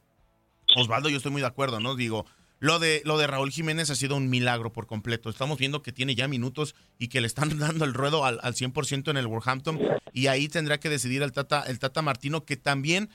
Osvaldo, 0.78 1.10
yo 1.10 1.18
estoy 1.18 1.34
muy 1.34 1.42
de 1.42 1.48
acuerdo, 1.48 1.82
¿no? 1.82 1.96
Digo, 1.96 2.26
lo 2.60 2.80
de, 2.80 3.02
lo 3.04 3.18
de 3.18 3.28
Raúl 3.28 3.52
Jiménez 3.52 3.90
ha 3.90 3.96
sido 3.96 4.16
un 4.16 4.30
milagro 4.30 4.72
por 4.72 4.88
completo. 4.88 5.30
Estamos 5.30 5.60
viendo 5.60 5.82
que 5.82 5.92
tiene 5.92 6.16
ya 6.16 6.30
minutos 6.30 6.74
y 6.98 7.10
que 7.10 7.20
le 7.20 7.28
están 7.28 7.50
dando 7.60 7.84
el 7.84 7.94
ruedo 7.94 8.24
al, 8.24 8.40
al 8.44 8.54
100% 8.54 9.10
en 9.10 9.18
el 9.18 9.28
Wolverhampton 9.28 9.78
y 10.14 10.28
ahí 10.28 10.48
tendrá 10.48 10.80
que 10.80 10.88
decidir 10.88 11.22
el 11.22 11.34
Tata, 11.34 11.64
el 11.64 11.80
Tata 11.80 12.02
Martino, 12.02 12.46
que 12.46 12.56
también 12.56 13.10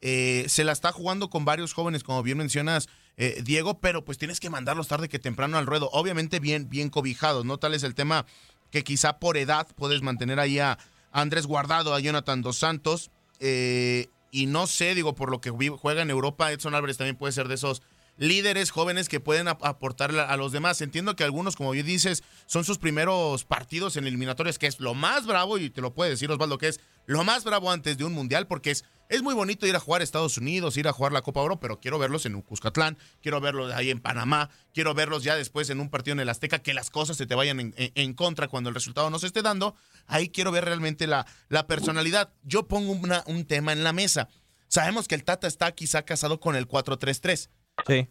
eh, 0.00 0.44
se 0.48 0.64
la 0.64 0.72
está 0.72 0.92
jugando 0.92 1.30
con 1.30 1.44
varios 1.44 1.72
jóvenes, 1.72 2.04
como 2.04 2.22
bien 2.22 2.38
mencionas, 2.38 2.88
eh, 3.16 3.42
Diego, 3.44 3.80
pero 3.80 4.04
pues 4.04 4.18
tienes 4.18 4.40
que 4.40 4.50
mandarlos 4.50 4.88
tarde 4.88 5.08
que 5.08 5.18
temprano 5.18 5.58
al 5.58 5.66
ruedo. 5.66 5.90
Obviamente 5.92 6.40
bien, 6.40 6.70
bien 6.70 6.88
cobijados, 6.88 7.44
¿no? 7.44 7.58
Tal 7.58 7.74
es 7.74 7.82
el 7.82 7.94
tema 7.94 8.24
que 8.70 8.82
quizá 8.84 9.18
por 9.18 9.36
edad 9.36 9.66
puedes 9.76 10.00
mantener 10.00 10.40
ahí 10.40 10.58
a 10.58 10.78
Andrés 11.12 11.46
Guardado, 11.46 11.94
a 11.94 12.00
Jonathan 12.00 12.40
Dos 12.40 12.56
Santos. 12.56 13.10
Eh, 13.40 14.08
y 14.30 14.46
no 14.46 14.66
sé, 14.66 14.94
digo, 14.94 15.14
por 15.14 15.30
lo 15.30 15.40
que 15.40 15.50
juega 15.50 16.02
en 16.02 16.10
Europa, 16.10 16.52
Edson 16.52 16.74
Álvarez 16.74 16.96
también 16.96 17.16
puede 17.16 17.32
ser 17.32 17.48
de 17.48 17.56
esos 17.56 17.82
líderes 18.16 18.70
jóvenes 18.70 19.08
que 19.08 19.18
pueden 19.18 19.48
aportarle 19.48 20.20
a 20.20 20.36
los 20.36 20.52
demás. 20.52 20.80
Entiendo 20.82 21.16
que 21.16 21.24
algunos, 21.24 21.56
como 21.56 21.70
bien 21.70 21.86
dices, 21.86 22.22
son 22.46 22.64
sus 22.64 22.78
primeros 22.78 23.44
partidos 23.44 23.96
en 23.96 24.06
eliminatorias, 24.06 24.58
que 24.58 24.66
es 24.66 24.78
lo 24.78 24.94
más 24.94 25.26
bravo, 25.26 25.58
y 25.58 25.70
te 25.70 25.80
lo 25.80 25.94
puede 25.94 26.10
decir 26.10 26.30
Osvaldo, 26.30 26.58
que 26.58 26.68
es 26.68 26.80
lo 27.06 27.24
más 27.24 27.44
bravo 27.44 27.70
antes 27.70 27.96
de 27.96 28.04
un 28.04 28.12
mundial, 28.12 28.46
porque 28.46 28.72
es, 28.72 28.84
es 29.10 29.22
muy 29.22 29.34
bonito 29.34 29.66
ir 29.66 29.76
a 29.76 29.80
jugar 29.80 30.00
a 30.00 30.04
Estados 30.04 30.38
Unidos, 30.38 30.78
ir 30.78 30.88
a 30.88 30.92
jugar 30.92 31.12
la 31.12 31.20
Copa 31.20 31.40
Oro, 31.40 31.60
pero 31.60 31.78
quiero 31.80 31.98
verlos 31.98 32.24
en 32.24 32.40
Cuscatlán, 32.40 32.96
quiero 33.20 33.40
verlos 33.40 33.72
ahí 33.74 33.90
en 33.90 34.00
Panamá, 34.00 34.48
quiero 34.72 34.94
verlos 34.94 35.22
ya 35.22 35.36
después 35.36 35.68
en 35.68 35.80
un 35.80 35.90
partido 35.90 36.14
en 36.14 36.20
el 36.20 36.28
Azteca, 36.30 36.60
que 36.60 36.72
las 36.72 36.88
cosas 36.88 37.18
se 37.18 37.26
te 37.26 37.34
vayan 37.34 37.74
en, 37.76 38.14
contra 38.14 38.48
cuando 38.48 38.70
el 38.70 38.74
resultado 38.74 39.10
no 39.10 39.18
se 39.18 39.26
esté 39.26 39.42
dando. 39.42 39.74
Ahí 40.06 40.30
quiero 40.30 40.50
ver 40.50 40.64
realmente 40.64 41.06
la, 41.06 41.26
la 41.48 41.66
personalidad. 41.66 42.32
Yo 42.42 42.66
pongo 42.66 42.92
un 43.26 43.44
tema 43.44 43.72
en 43.72 43.84
la 43.84 43.92
mesa. 43.92 44.28
Sabemos 44.68 45.08
que 45.08 45.16
el 45.16 45.24
Tata 45.24 45.46
está 45.46 45.72
quizá 45.72 46.02
casado 46.02 46.40
con 46.40 46.56
el 46.56 46.66
4-3-3 46.66 47.50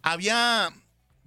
había 0.01 0.69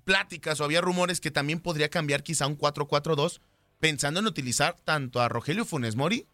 pláticas 0.05 0.61
o 0.61 0.65
había 0.65 0.81
rumores 0.81 1.21
que 1.21 1.31
también 1.31 1.61
podría 1.61 1.89
cambiar 1.89 2.23
quizá 2.23 2.47
un 2.47 2.59
4-4-2, 2.59 3.41
pensando 3.79 4.21
en 4.21 4.27
utilizar 4.27 4.77
tanto 4.85 5.21
a 5.21 5.29
Rogelio 5.29 5.65
Funes 5.65 5.97
Mori 5.97 6.27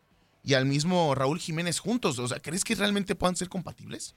y 0.49 0.55
al 0.55 0.65
mismo 0.65 1.15
Raúl 1.15 1.39
Jiménez 1.39 1.79
juntos. 1.79 2.19
O 2.19 2.27
sea, 2.27 2.41
¿crees 2.41 2.65
que 2.65 2.75
realmente 2.75 3.15
puedan 3.15 3.37
ser 3.37 3.51
compatibles? 3.51 4.15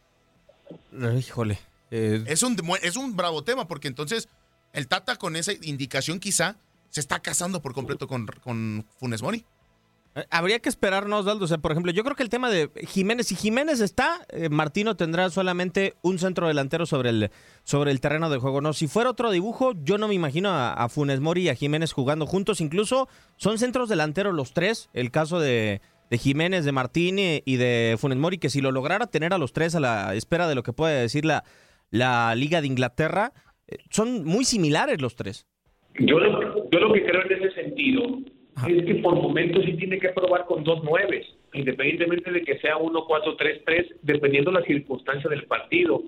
Híjole. 1.18 1.60
Eh, 1.92 2.24
es, 2.26 2.42
un, 2.42 2.56
es 2.82 2.96
un 2.96 3.18
bravo 3.18 3.44
tema, 3.44 3.68
porque 3.68 3.90
entonces 3.90 4.30
el 4.72 4.88
Tata 4.88 5.18
con 5.18 5.36
esa 5.36 5.52
indicación 5.52 6.22
quizá 6.22 6.56
se 6.90 7.02
está 7.02 7.20
casando 7.20 7.62
por 7.62 7.74
completo 7.74 8.08
con, 8.08 8.28
con 8.28 8.88
Funes 8.98 9.22
Mori. 9.22 9.46
Eh, 10.14 10.26
habría 10.30 10.60
que 10.60 10.70
esperarnos, 10.70 11.26
Daldo. 11.26 11.46
O 11.46 11.48
sea, 11.48 11.58
por 11.58 11.72
ejemplo, 11.72 11.92
yo 11.92 12.04
creo 12.04 12.16
que 12.16 12.24
el 12.24 12.30
tema 12.30 12.50
de 12.50 12.70
Jiménez, 12.88 13.28
si 13.28 13.36
Jiménez 13.36 13.80
está, 13.80 14.26
eh, 14.30 14.50
Martino 14.50 14.96
tendrá 14.96 15.30
solamente 15.30 15.96
un 16.02 16.20
centro 16.20 16.48
delantero 16.48 16.86
sobre 16.86 17.10
el, 17.10 17.32
sobre 17.64 17.92
el 17.92 18.02
terreno 18.02 18.30
de 18.30 18.38
juego. 18.38 18.62
No, 18.62 18.74
si 18.74 18.88
fuera 18.88 19.10
otro 19.10 19.32
dibujo, 19.32 19.74
yo 19.84 19.98
no 19.98 20.08
me 20.08 20.14
imagino 20.14 20.50
a, 20.52 20.88
Funes 20.90 21.22
Mori 21.22 21.44
y 21.44 21.50
a 21.50 21.56
Jiménez 21.56 21.94
jugando 21.94 22.26
juntos. 22.26 22.60
Incluso 22.60 23.08
son 23.38 23.58
centros 23.58 23.88
delanteros 23.88 24.34
los 24.34 24.54
tres. 24.54 24.90
El 24.94 25.12
caso 25.12 25.40
de, 25.40 25.82
de 26.12 26.18
Jiménez, 26.18 26.66
de 26.66 26.74
Martini 26.74 27.42
y 27.46 27.56
de 27.56 27.96
Funes 27.98 28.18
Mori, 28.18 28.38
que 28.38 28.50
si 28.50 28.60
lo 28.60 28.72
lograra 28.72 29.08
tener 29.08 29.34
a 29.34 29.38
los 29.38 29.54
tres 29.54 29.76
a 29.76 29.80
la 29.80 30.14
espera 30.14 30.50
de 30.50 30.56
lo 30.56 30.62
que 30.62 30.74
puede 30.74 31.02
decir 31.02 31.24
la, 31.24 31.46
la 31.90 32.36
Liga 32.36 32.60
de 32.60 32.68
Inglaterra, 32.68 33.32
eh, 33.70 33.78
son 33.90 34.26
muy 34.26 34.44
similares 34.44 35.02
los 35.02 35.16
tres. 35.16 35.48
Yo 35.98 36.20
yo 36.72 36.80
lo 36.80 36.94
que 36.94 37.06
creo 37.06 37.24
en 37.24 37.44
ese 37.44 37.52
sentido 37.56 38.20
es 38.68 38.86
que 38.86 38.96
por 38.96 39.16
momentos 39.16 39.64
sí 39.64 39.74
tiene 39.74 40.00
que 40.00 40.10
probar 40.10 40.46
con 40.46 40.66
dos 40.66 40.84
nueves, 40.84 41.26
independientemente 41.54 42.30
de 42.30 42.42
que 42.42 42.60
sea 42.60 42.76
1-4-3-3, 42.76 43.96
dependiendo 44.02 44.52
de 44.52 44.60
la 44.60 44.66
circunstancia 44.66 45.30
del 45.30 45.46
partido. 45.46 46.04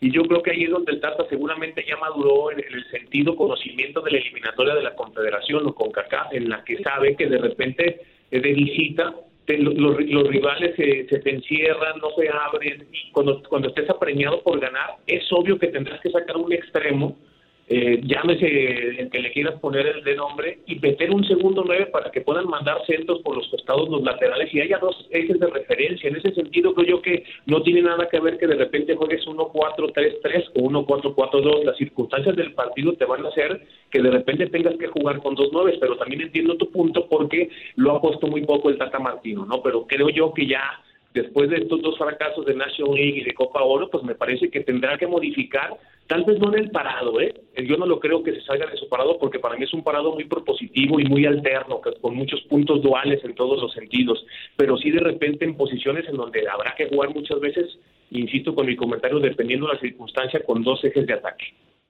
Y 0.00 0.12
yo 0.12 0.22
creo 0.22 0.40
que 0.40 0.52
ahí 0.52 0.64
es 0.64 0.70
donde 0.70 0.92
el 0.92 1.00
Tata 1.00 1.26
seguramente 1.28 1.84
ya 1.84 1.96
maduró 1.96 2.52
en, 2.52 2.60
el 2.60 2.88
sentido 2.92 3.34
conocimiento 3.34 4.00
de 4.02 4.12
la 4.12 4.18
eliminatoria 4.18 4.74
de 4.76 4.82
la 4.84 4.94
Confederación 4.94 5.66
o 5.66 5.74
CONCACAF, 5.74 6.32
en 6.32 6.48
la 6.48 6.62
que 6.62 6.80
sabe 6.84 7.16
que 7.16 7.26
de 7.26 7.38
repente 7.38 8.00
de 8.30 8.38
visita 8.38 9.12
los, 9.56 9.74
los, 9.74 10.28
rivales 10.28 10.76
se, 10.76 11.06
se, 11.08 11.18
te 11.20 11.30
encierran, 11.30 11.98
no 12.00 12.10
se 12.16 12.28
abren, 12.28 12.86
y 12.92 13.10
cuando, 13.12 13.42
cuando 13.48 13.68
estés 13.68 13.88
apremiado 13.88 14.42
por 14.42 14.60
ganar, 14.60 14.96
es 15.06 15.24
obvio 15.32 15.58
que 15.58 15.68
tendrás 15.68 16.00
que 16.00 16.10
sacar 16.10 16.36
un 16.36 16.52
extremo 16.52 17.16
eh, 17.70 18.00
llámese 18.02 18.46
el 19.00 19.10
que 19.10 19.18
le 19.18 19.32
quieras 19.32 19.60
poner 19.60 19.86
el 19.86 20.02
de 20.02 20.16
nombre, 20.16 20.60
y 20.66 20.76
meter 20.76 21.10
un 21.10 21.24
segundo 21.24 21.62
nueve 21.66 21.86
para 21.86 22.10
que 22.10 22.22
puedan 22.22 22.48
mandar 22.48 22.78
centros 22.86 23.20
por 23.20 23.36
los 23.36 23.46
costados, 23.48 23.88
los 23.90 24.02
laterales, 24.02 24.52
y 24.54 24.60
haya 24.60 24.78
dos 24.78 25.06
ejes 25.10 25.38
de 25.38 25.46
referencia. 25.48 26.08
En 26.08 26.16
ese 26.16 26.32
sentido, 26.32 26.74
creo 26.74 26.96
yo 26.96 27.02
que 27.02 27.24
no 27.46 27.62
tiene 27.62 27.82
nada 27.82 28.08
que 28.08 28.20
ver 28.20 28.38
que 28.38 28.46
de 28.46 28.56
repente 28.56 28.96
juegues 28.96 29.26
1-4-3-3 29.26 30.52
o 30.54 30.70
1-4-4-2. 30.70 31.64
Las 31.64 31.76
circunstancias 31.76 32.36
del 32.36 32.54
partido 32.54 32.94
te 32.94 33.04
van 33.04 33.24
a 33.26 33.28
hacer 33.28 33.60
que 33.90 34.00
de 34.00 34.10
repente 34.10 34.46
tengas 34.46 34.76
que 34.76 34.86
jugar 34.86 35.18
con 35.18 35.34
dos 35.34 35.52
nueves, 35.52 35.76
pero 35.78 35.96
también 35.96 36.22
entiendo 36.22 36.56
tu 36.56 36.70
punto 36.70 37.06
porque 37.08 37.50
lo 37.76 37.92
ha 37.92 38.00
puesto 38.00 38.26
muy 38.26 38.44
poco 38.44 38.70
el 38.70 38.78
Tata 38.78 38.98
Martino, 38.98 39.44
¿no? 39.44 39.62
Pero 39.62 39.86
creo 39.86 40.08
yo 40.08 40.32
que 40.32 40.46
ya 40.46 40.62
después 41.14 41.50
de 41.50 41.56
estos 41.56 41.80
dos 41.82 41.96
fracasos 41.98 42.44
de 42.44 42.54
National 42.54 42.94
League 42.94 43.20
y 43.20 43.24
de 43.24 43.34
Copa 43.34 43.62
Oro, 43.62 43.88
pues 43.90 44.04
me 44.04 44.14
parece 44.14 44.50
que 44.50 44.60
tendrá 44.60 44.98
que 44.98 45.06
modificar, 45.06 45.76
tal 46.06 46.24
vez 46.24 46.38
no 46.38 46.52
en 46.52 46.64
el 46.64 46.70
parado, 46.70 47.20
¿eh? 47.20 47.34
Yo 47.66 47.76
no 47.76 47.86
lo 47.86 47.98
creo 47.98 48.22
que 48.22 48.32
se 48.32 48.42
salga 48.42 48.66
de 48.66 48.76
su 48.76 48.88
parado 48.88 49.18
porque 49.18 49.38
para 49.38 49.56
mí 49.56 49.64
es 49.64 49.74
un 49.74 49.82
parado 49.82 50.12
muy 50.12 50.24
propositivo 50.24 51.00
y 51.00 51.04
muy 51.04 51.26
alterno, 51.26 51.80
con 52.00 52.14
muchos 52.14 52.40
puntos 52.42 52.82
duales 52.82 53.22
en 53.24 53.34
todos 53.34 53.60
los 53.60 53.72
sentidos, 53.72 54.24
pero 54.56 54.76
sí 54.76 54.90
de 54.90 55.00
repente 55.00 55.44
en 55.44 55.56
posiciones 55.56 56.08
en 56.08 56.16
donde 56.16 56.48
habrá 56.48 56.74
que 56.76 56.88
jugar 56.88 57.14
muchas 57.14 57.40
veces, 57.40 57.78
insisto 58.10 58.54
con 58.54 58.66
mi 58.66 58.76
comentario, 58.76 59.18
dependiendo 59.18 59.66
de 59.66 59.74
la 59.74 59.80
circunstancia, 59.80 60.40
con 60.44 60.62
dos 60.62 60.82
ejes 60.84 61.06
de 61.06 61.14
ataque 61.14 61.54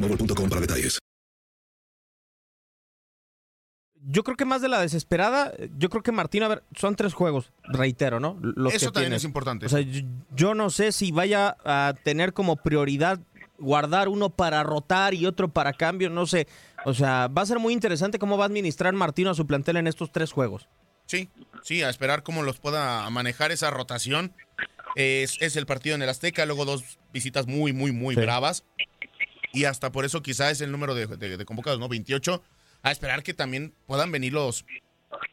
para 0.00 0.60
detalles. 0.60 0.98
Yo 4.10 4.22
creo 4.24 4.36
que 4.36 4.44
más 4.44 4.62
de 4.62 4.68
la 4.68 4.80
desesperada, 4.80 5.52
yo 5.76 5.90
creo 5.90 6.02
que 6.02 6.12
Martín, 6.12 6.42
a 6.42 6.48
ver, 6.48 6.62
son 6.76 6.96
tres 6.96 7.12
juegos, 7.12 7.52
reitero, 7.64 8.20
¿no? 8.20 8.40
Eso 8.72 8.90
también 8.92 9.12
es 9.12 9.24
importante. 9.24 9.66
O 9.66 9.68
sea, 9.68 9.80
yo, 10.34 10.54
no 10.54 10.70
sé 10.70 10.92
si 10.92 11.12
vaya 11.12 11.56
a 11.64 11.94
tener 12.04 12.32
como 12.32 12.56
prioridad 12.56 13.20
guardar 13.58 14.08
uno 14.08 14.30
para 14.30 14.62
rotar 14.62 15.14
y 15.14 15.26
otro 15.26 15.48
para 15.48 15.72
cambio, 15.72 16.08
no 16.10 16.26
sé. 16.26 16.46
O 16.84 16.94
sea, 16.94 17.26
va 17.26 17.42
a 17.42 17.46
ser 17.46 17.58
muy 17.58 17.72
interesante 17.74 18.18
cómo 18.18 18.38
va 18.38 18.44
a 18.44 18.46
administrar 18.46 18.94
Martino 18.94 19.30
a 19.30 19.34
su 19.34 19.46
plantel 19.46 19.76
en 19.76 19.88
estos 19.88 20.10
tres 20.12 20.32
juegos. 20.32 20.68
Sí, 21.06 21.28
sí, 21.62 21.82
a 21.82 21.90
esperar 21.90 22.22
cómo 22.22 22.42
los 22.42 22.58
pueda 22.60 23.08
manejar 23.10 23.50
esa 23.50 23.70
rotación. 23.70 24.32
Es, 24.94 25.36
es 25.40 25.56
el 25.56 25.66
partido 25.66 25.96
en 25.96 26.02
el 26.02 26.08
Azteca, 26.08 26.46
luego 26.46 26.64
dos 26.64 26.98
visitas 27.12 27.46
muy, 27.46 27.72
muy, 27.72 27.92
muy 27.92 28.14
Sí. 28.14 28.20
bravas. 28.20 28.64
Y 29.52 29.64
hasta 29.64 29.92
por 29.92 30.04
eso 30.04 30.22
quizás 30.22 30.52
es 30.52 30.60
el 30.60 30.70
número 30.70 30.94
de, 30.94 31.44
convocados, 31.44 31.80
¿no? 31.80 31.88
28. 31.88 32.42
A 32.82 32.92
esperar 32.92 33.22
que 33.22 33.34
también 33.34 33.74
puedan 33.86 34.12
venir 34.12 34.32
los, 34.32 34.64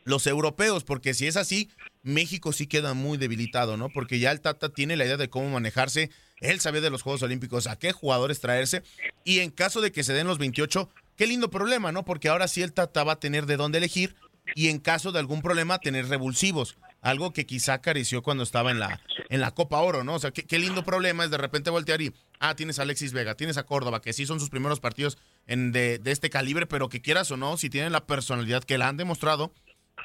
los 0.03 0.25
europeos, 0.27 0.83
porque 0.83 1.13
si 1.13 1.27
es 1.27 1.37
así, 1.37 1.69
México 2.01 2.53
sí 2.53 2.67
queda 2.67 2.93
muy 2.93 3.17
debilitado, 3.17 3.77
¿no? 3.77 3.89
Porque 3.89 4.19
ya 4.19 4.31
el 4.31 4.41
Tata 4.41 4.69
tiene 4.69 4.95
la 4.95 5.05
idea 5.05 5.17
de 5.17 5.29
cómo 5.29 5.49
manejarse, 5.49 6.09
él 6.39 6.59
sabe 6.59 6.81
de 6.81 6.89
los 6.89 7.01
Juegos 7.01 7.21
Olímpicos, 7.23 7.67
a 7.67 7.77
qué 7.77 7.91
jugadores 7.91 8.39
traerse, 8.39 8.83
y 9.23 9.39
en 9.39 9.51
caso 9.51 9.81
de 9.81 9.91
que 9.91 10.03
se 10.03 10.13
den 10.13 10.27
los 10.27 10.37
28, 10.37 10.89
qué 11.15 11.27
lindo 11.27 11.49
problema, 11.49 11.91
¿no? 11.91 12.03
Porque 12.03 12.29
ahora 12.29 12.47
sí 12.47 12.61
el 12.61 12.73
Tata 12.73 13.03
va 13.03 13.13
a 13.13 13.19
tener 13.19 13.45
de 13.45 13.57
dónde 13.57 13.77
elegir, 13.77 14.15
y 14.53 14.69
en 14.69 14.79
caso 14.79 15.11
de 15.11 15.19
algún 15.19 15.41
problema, 15.41 15.79
tener 15.79 16.07
revulsivos, 16.07 16.77
algo 17.05 17.31
que 17.31 17.45
quizá 17.45 17.75
acarició 17.75 18.23
cuando 18.23 18.43
estaba 18.43 18.71
en 18.71 18.79
la, 18.79 18.99
en 19.29 19.39
la 19.39 19.51
Copa 19.51 19.79
Oro, 19.79 20.03
¿no? 20.03 20.15
O 20.15 20.19
sea, 20.19 20.31
qué, 20.31 20.59
lindo 20.59 20.83
problema 20.83 21.23
es 21.23 21.29
de 21.29 21.37
repente 21.37 21.69
voltear 21.69 22.01
y, 22.01 22.11
ah, 22.39 22.55
tienes 22.55 22.79
a 22.79 22.81
Alexis 22.81 23.13
Vega, 23.13 23.35
tienes 23.35 23.57
a 23.57 23.63
Córdoba, 23.63 24.01
que 24.01 24.11
sí 24.11 24.25
son 24.25 24.39
sus 24.39 24.49
primeros 24.49 24.79
partidos 24.79 25.19
en 25.45 25.71
de, 25.71 25.99
de 25.99 26.11
este 26.11 26.31
calibre, 26.31 26.65
pero 26.65 26.89
que 26.89 27.01
quieras 27.01 27.29
o 27.29 27.37
no, 27.37 27.57
si 27.57 27.69
tienen 27.69 27.91
la 27.91 28.07
personalidad 28.07 28.63
que 28.63 28.79
la 28.79 28.87
han 28.87 28.97
demostrado, 28.97 29.53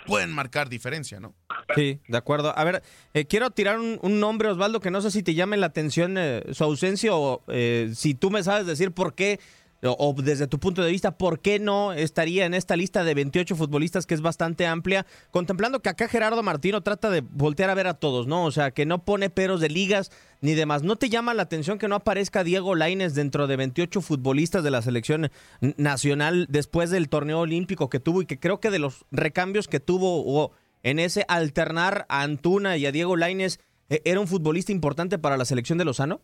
pueden 0.07 0.31
marcar 0.31 0.69
diferencia, 0.69 1.21
¿no? 1.21 1.35
Sí, 1.75 2.01
de 2.07 2.19
acuerdo. 2.19 2.53
A 2.57 2.65
ver, 2.65 2.83
eh, 3.15 3.25
quiero 3.25 3.51
tirar 3.51 3.79
un, 3.79 3.99
un 4.03 4.21
nombre, 4.21 4.49
Osvaldo, 4.49 4.81
que 4.81 4.91
no 4.91 5.01
sé 5.01 5.11
si 5.11 5.23
te 5.23 5.35
llame 5.35 5.57
la 5.57 5.67
atención 5.67 6.17
eh, 6.19 6.43
su 6.53 6.65
ausencia 6.65 7.15
o 7.15 7.43
eh, 7.49 7.93
si 7.95 8.15
tú 8.15 8.31
me 8.31 8.43
sabes 8.43 8.67
decir 8.67 8.93
por 8.93 9.15
qué, 9.15 9.41
o, 9.83 10.15
desde 10.23 10.47
tu 10.47 10.59
punto 10.59 10.83
de 10.83 10.91
vista, 10.91 11.17
por 11.17 11.41
qué 11.41 11.59
no 11.59 11.93
estaría 11.93 12.45
en 12.45 12.55
esta 12.55 12.77
lista 12.77 13.03
de 13.05 13.15
28 13.15 13.57
futbolistas 13.57 14.07
que 14.07 14.15
es 14.15 14.21
bastante 14.21 14.67
amplia, 14.67 15.07
contemplando 15.31 15.81
que 15.81 15.89
acá 15.89 16.09
Gerardo 16.09 16.43
Martino 16.43 16.83
trata 16.83 17.11
de 17.11 17.23
voltear 17.23 17.71
a 17.71 17.75
ver 17.75 17.87
a 17.87 17.95
todos, 17.95 18.27
¿no? 18.27 18.45
O 18.45 18.51
sea, 18.51 18.73
que 18.73 18.85
no 18.85 19.05
pone 19.05 19.31
peros 19.31 19.61
de 19.61 19.71
ligas 19.71 20.11
ni 20.41 20.55
demás. 20.55 20.83
¿No 20.83 20.97
te 20.97 21.09
llama 21.09 21.35
la 21.35 21.43
atención 21.43 21.79
que 21.79 21.89
no 21.89 21.95
aparezca 21.95 22.45
Diego 22.45 22.75
Laines 22.75 23.15
dentro 23.15 23.47
de 23.47 23.57
28 23.57 24.01
futbolistas 24.01 24.65
de 24.65 24.71
la 24.71 24.83
selección 24.83 25.31
nacional 25.61 26.47
después 26.51 26.91
del 26.91 27.09
torneo 27.09 27.41
olímpico 27.41 27.89
que 27.89 28.01
tuvo 28.01 28.23
y 28.23 28.27
que 28.27 28.39
creo 28.39 28.61
que 28.61 28.71
de 28.71 28.79
los 28.79 29.05
recambios 29.11 29.69
que 29.69 29.81
tuvo 29.81 30.23
o 30.27 30.53
en 30.83 30.99
ese 30.99 31.25
alternar 31.29 32.07
a 32.09 32.23
Antuna 32.23 32.77
y 32.77 32.87
a 32.87 32.93
Diego 32.93 33.17
Laines 33.17 33.61
eh, 33.89 34.03
era 34.05 34.21
un 34.21 34.29
futbolista 34.29 34.73
importante 34.73 35.19
para 35.19 35.37
la 35.37 35.45
selección 35.45 35.79
de 35.79 35.85
Lozano? 35.85 36.23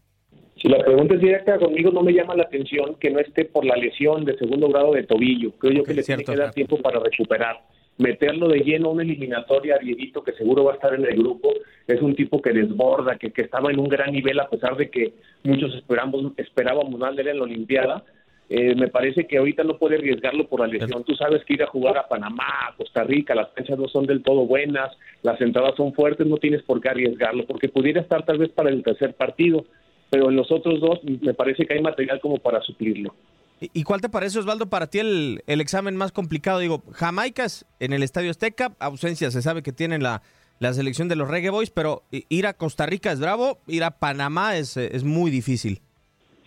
Si 0.56 0.68
la 0.68 0.78
pregunta 0.78 1.14
es 1.14 1.20
directa 1.20 1.58
conmigo, 1.58 1.90
no 1.90 2.02
me 2.02 2.14
llama 2.14 2.34
la 2.34 2.44
atención 2.44 2.94
que 2.98 3.10
no 3.10 3.20
esté 3.20 3.44
por 3.44 3.64
la 3.66 3.76
lesión 3.76 4.24
de 4.24 4.38
segundo 4.38 4.68
grado 4.68 4.92
de 4.92 5.02
tobillo. 5.02 5.52
Creo 5.58 5.72
yo 5.72 5.84
que 5.84 5.92
le 5.92 6.02
cierto, 6.02 6.24
tiene 6.24 6.36
que 6.36 6.44
dar 6.44 6.54
tiempo 6.54 6.78
para 6.78 6.98
recuperar. 6.98 7.60
Meterlo 7.98 8.48
de 8.48 8.60
lleno 8.60 8.88
a 8.88 8.92
una 8.92 9.02
eliminatoria 9.02 9.76
a 9.76 9.78
Dieguito, 9.78 10.22
que 10.22 10.32
seguro 10.32 10.64
va 10.64 10.72
a 10.72 10.74
estar 10.76 10.94
en 10.94 11.04
el 11.04 11.16
grupo, 11.16 11.50
es 11.86 12.00
un 12.00 12.14
tipo 12.14 12.40
que 12.40 12.52
desborda, 12.52 13.16
que, 13.16 13.32
que 13.32 13.42
estaba 13.42 13.70
en 13.70 13.78
un 13.78 13.88
gran 13.88 14.12
nivel 14.12 14.38
a 14.40 14.48
pesar 14.48 14.76
de 14.76 14.90
que 14.90 15.12
muchos 15.44 15.74
esperamos, 15.74 16.32
esperábamos 16.36 16.98
más 16.98 17.14
de 17.16 17.22
él 17.22 17.28
en 17.28 17.38
la 17.38 17.44
Olimpiada. 17.44 18.04
Eh, 18.48 18.74
me 18.76 18.88
parece 18.88 19.26
que 19.26 19.38
ahorita 19.38 19.64
no 19.64 19.76
puede 19.76 19.96
arriesgarlo 19.96 20.46
por 20.46 20.60
la 20.60 20.68
lesión. 20.68 21.04
Tú 21.04 21.14
sabes 21.16 21.44
que 21.44 21.54
ir 21.54 21.62
a 21.62 21.66
jugar 21.66 21.98
a 21.98 22.06
Panamá, 22.06 22.68
a 22.68 22.76
Costa 22.76 23.02
Rica, 23.02 23.34
las 23.34 23.48
canchas 23.48 23.78
no 23.78 23.88
son 23.88 24.06
del 24.06 24.22
todo 24.22 24.46
buenas, 24.46 24.96
las 25.22 25.40
entradas 25.40 25.74
son 25.76 25.92
fuertes, 25.92 26.26
no 26.26 26.36
tienes 26.36 26.62
por 26.62 26.80
qué 26.80 26.90
arriesgarlo, 26.90 27.44
porque 27.44 27.68
pudiera 27.68 28.00
estar 28.00 28.24
tal 28.24 28.38
vez 28.38 28.50
para 28.50 28.70
el 28.70 28.82
tercer 28.82 29.14
partido, 29.14 29.64
pero 30.10 30.30
en 30.30 30.36
los 30.36 30.50
otros 30.50 30.80
dos 30.80 31.00
me 31.04 31.34
parece 31.34 31.66
que 31.66 31.74
hay 31.74 31.82
material 31.82 32.20
como 32.20 32.38
para 32.38 32.60
suplirlo. 32.62 33.14
¿Y 33.60 33.84
cuál 33.84 34.02
te 34.02 34.10
parece, 34.10 34.38
Osvaldo, 34.38 34.68
para 34.68 34.88
ti 34.88 34.98
el, 34.98 35.40
el 35.46 35.62
examen 35.62 35.96
más 35.96 36.12
complicado? 36.12 36.58
Digo, 36.58 36.82
Jamaicas 36.92 37.64
en 37.80 37.94
el 37.94 38.02
Estadio 38.02 38.30
Azteca, 38.30 38.72
ausencia, 38.78 39.30
se 39.30 39.40
sabe 39.40 39.62
que 39.62 39.72
tienen 39.72 40.02
la, 40.02 40.20
la 40.58 40.74
selección 40.74 41.08
de 41.08 41.16
los 41.16 41.28
Reggae 41.28 41.50
Boys, 41.50 41.70
pero 41.70 42.02
ir 42.10 42.46
a 42.46 42.52
Costa 42.52 42.84
Rica 42.84 43.12
es 43.12 43.20
bravo, 43.20 43.58
ir 43.66 43.84
a 43.84 43.98
Panamá 43.98 44.56
es, 44.56 44.76
es 44.76 45.04
muy 45.04 45.30
difícil. 45.30 45.80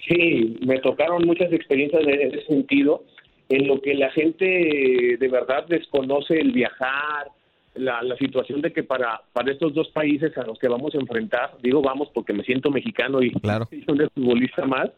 Sí, 0.07 0.57
me 0.61 0.79
tocaron 0.79 1.25
muchas 1.25 1.51
experiencias 1.51 2.03
en 2.03 2.21
ese 2.21 2.45
sentido, 2.45 3.03
en 3.49 3.67
lo 3.67 3.81
que 3.81 3.95
la 3.95 4.11
gente 4.11 5.17
de 5.19 5.27
verdad 5.27 5.65
desconoce 5.67 6.39
el 6.39 6.51
viajar, 6.51 7.27
la, 7.75 8.01
la 8.03 8.15
situación 8.17 8.61
de 8.61 8.73
que 8.73 8.83
para, 8.83 9.21
para 9.33 9.51
estos 9.51 9.73
dos 9.73 9.87
países 9.89 10.37
a 10.37 10.43
los 10.45 10.57
que 10.59 10.67
vamos 10.67 10.93
a 10.95 10.99
enfrentar, 10.99 11.57
digo 11.61 11.81
vamos 11.81 12.09
porque 12.13 12.33
me 12.33 12.43
siento 12.43 12.71
mexicano 12.71 13.21
y, 13.21 13.31
un 13.87 14.09
futbolista 14.13 14.65
más, 14.65 14.89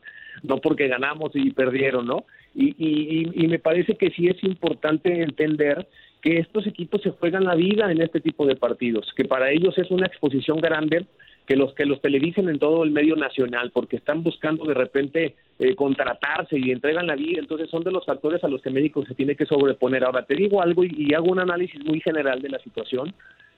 no 0.43 0.57
porque 0.57 0.87
ganamos 0.87 1.31
y 1.35 1.51
perdieron, 1.51 2.05
¿no? 2.07 2.25
Y, 2.55 2.69
y, 2.77 3.21
y- 3.37 3.43
y 3.45 3.47
me 3.47 3.59
parece 3.59 3.95
que 3.95 4.09
sí 4.11 4.27
es 4.27 4.43
importante 4.43 5.21
entender 5.21 5.87
que 6.21 6.37
estos 6.37 6.67
equipos 6.67 7.01
se 7.01 7.09
juegan 7.11 7.45
la 7.45 7.55
vida 7.55 7.91
en 7.91 8.01
este 8.01 8.19
tipo 8.21 8.45
de 8.45 8.55
partidos, 8.55 9.11
que 9.15 9.25
para 9.25 9.51
ellos 9.51 9.77
es 9.77 9.89
una 9.91 10.07
exposición 10.07 10.59
grande 10.59 11.05
que 11.45 11.55
los 11.55 11.73
que 11.73 11.85
los 11.85 12.01
televisen 12.01 12.49
en 12.49 12.59
todo 12.59 12.83
el 12.83 12.91
medio 12.91 13.15
nacional 13.15 13.71
porque 13.71 13.97
están 13.97 14.23
buscando 14.23 14.63
de 14.65 14.73
repente 14.73 15.35
eh, 15.59 15.75
contratarse 15.75 16.57
y 16.57 16.71
entregan 16.71 17.07
la 17.07 17.15
vida. 17.15 17.39
Entonces 17.39 17.69
son 17.69 17.83
de 17.83 17.91
los 17.91 18.05
factores 18.05 18.43
a 18.43 18.47
los 18.47 18.61
que 18.61 18.69
México 18.69 19.03
se 19.05 19.15
tiene 19.15 19.35
que 19.35 19.45
sobreponer. 19.45 20.03
Ahora 20.03 20.23
te 20.25 20.35
digo 20.35 20.61
algo 20.61 20.83
y, 20.83 21.13
hago 21.13 21.31
un 21.31 21.39
análisis 21.39 21.83
muy 21.83 21.99
general 22.01 22.41
de 22.41 22.49
la 22.49 22.59
situación. 22.59 23.13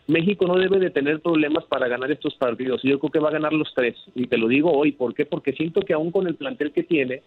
México 0.07 0.45
no 0.47 0.55
debe 0.55 0.79
de 0.79 0.89
tener 0.89 1.21
problemas 1.21 1.63
para 1.65 1.87
ganar 1.87 2.11
estos 2.11 2.35
partidos. 2.35 2.83
Y 2.83 2.89
yo 2.89 2.99
creo 2.99 3.11
que 3.11 3.19
va 3.19 3.29
a 3.29 3.33
ganar 3.33 3.53
los 3.53 3.73
tres. 3.73 3.95
Y 4.15 4.27
te 4.27 4.37
lo 4.37 4.47
digo 4.47 4.71
hoy. 4.71 4.91
¿por 4.91 5.13
qué? 5.13 5.25
porque 5.25 5.53
siento 5.53 5.81
que 5.81 5.93
aún 5.93 6.11
con 6.11 6.27
el 6.27 6.35
plantel 6.35 6.71
que 6.71 6.83
tiene 6.83 7.21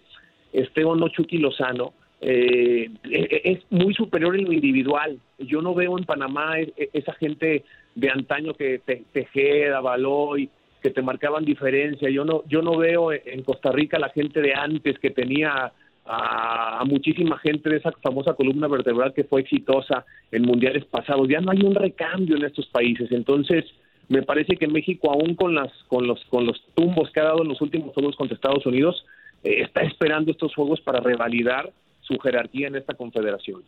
este 0.53 0.85
o 0.85 0.95
no 0.95 1.11
Lozano 1.31 1.93
eh, 2.21 2.91
eh, 3.05 3.41
es 3.45 3.59
muy 3.71 3.95
superior 3.95 4.37
en 4.37 4.45
lo 4.45 4.53
individual. 4.53 5.19
Yo 5.39 5.61
no 5.61 5.75
veo 5.75 5.99
en 5.99 6.05
Panamá 6.05 6.59
e- 6.59 6.73
e- 6.77 6.91
esa 6.93 7.13
gente 7.15 7.65
de 7.95 8.11
antaño 8.11 8.55
que 8.55 8.79
te, 8.79 9.05
Tejeda, 9.13 9.81
Baloy, 9.81 10.49
que 10.83 10.91
te 10.91 11.03
marcaban 11.03 11.45
diferencia. 11.45 12.09
Yo 12.11 12.25
no, 12.25 12.43
yo 12.49 12.63
no 12.63 12.77
veo 12.77 13.13
en 13.13 13.43
Costa 13.43 13.73
Rica 13.73 13.99
la 13.99 14.11
gente 14.11 14.41
de 14.41 14.55
antes 14.55 14.99
que 14.99 15.11
tenía 15.11 15.73
a, 16.05 16.81
a 16.81 16.85
muchísima 16.85 17.39
gente 17.39 17.69
de 17.71 17.79
esa 17.79 17.93
famosa 18.03 18.35
columna 18.35 18.69
vertebral 18.69 19.13
que 19.13 19.25
fue 19.25 19.41
exitosa 19.41 20.05
en 20.31 20.43
mundiales 20.43 20.85
pasados. 20.85 21.29
Ya 21.29 21.41
no 21.41 21.51
hay 21.51 21.63
un 21.63 21.75
recambio 21.75 22.37
en 22.37 22.45
estos 22.45 22.67
países. 22.69 23.11
Entonces, 23.13 23.65
me 24.09 24.23
parece 24.23 24.57
que 24.57 24.69
México, 24.69 25.11
aún 25.11 25.35
con 25.35 25.55
las, 25.55 25.73
con 25.89 26.07
los, 26.07 26.25
con 26.27 26.47
los 26.47 26.63
tumbos 26.75 27.11
que 27.11 27.21
ha 27.21 27.25
dado 27.25 27.43
en 27.43 27.49
los 27.49 27.61
últimos 27.61 27.93
juegos 27.93 28.15
contra 28.17 28.37
Estados 28.37 28.65
Unidos, 28.65 29.05
eh, 29.43 29.63
está 29.63 29.83
esperando 29.83 30.31
estos 30.31 30.55
juegos 30.55 30.81
para 30.81 31.01
revalidar 31.01 31.73
su 32.07 32.19
jerarquía 32.19 32.69
en 32.69 32.77
esta 32.77 32.95
confederación. 32.95 33.65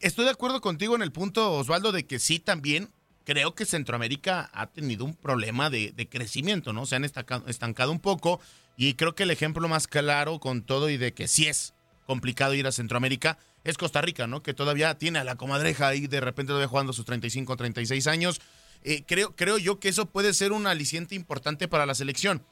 Estoy 0.00 0.24
de 0.24 0.30
acuerdo 0.30 0.60
contigo 0.60 0.94
en 0.94 1.02
el 1.02 1.12
punto, 1.12 1.52
Osvaldo, 1.52 1.90
de 1.90 2.06
que 2.06 2.18
sí 2.18 2.38
también 2.38 2.88
creo 3.24 3.54
que 3.54 3.66
Centroamérica 3.66 4.48
ha 4.52 4.68
tenido 4.68 5.04
un 5.04 5.14
problema 5.14 5.68
de, 5.68 6.08
crecimiento, 6.10 6.72
¿no? 6.72 6.86
Se 6.86 6.96
han 6.96 7.04
estancado 7.04 7.92
un 7.92 8.00
poco 8.00 8.40
y 8.76 8.94
creo 8.94 9.14
que 9.14 9.24
el 9.24 9.30
ejemplo 9.30 9.68
más 9.68 9.86
claro 9.86 10.38
con 10.38 10.62
todo 10.62 10.88
y 10.88 10.96
de 10.96 11.12
que 11.12 11.28
sí 11.28 11.46
es 11.46 11.74
complicado 12.06 12.54
ir 12.54 12.66
a 12.66 12.72
Centroamérica 12.72 13.36
es 13.64 13.76
Costa 13.76 14.00
Rica, 14.00 14.26
¿no? 14.26 14.42
Que 14.42 14.54
todavía 14.54 14.96
tiene 14.96 15.18
a 15.18 15.24
la 15.24 15.36
comadreja 15.36 15.88
ahí 15.88 16.06
de 16.06 16.20
repente 16.20 16.48
todavía 16.48 16.68
jugando 16.68 16.94
sus 16.94 17.04
35, 17.04 17.54
36 17.56 18.06
años. 18.06 18.40
Eh, 18.82 19.02
creo, 19.06 19.36
creo 19.36 19.58
yo 19.58 19.78
que 19.78 19.90
eso 19.90 20.06
puede 20.06 20.32
ser 20.32 20.52
un 20.52 20.66
aliciente 20.66 21.14
importante 21.14 21.68
para 21.68 21.84
la 21.84 21.94
selección. 21.94 22.42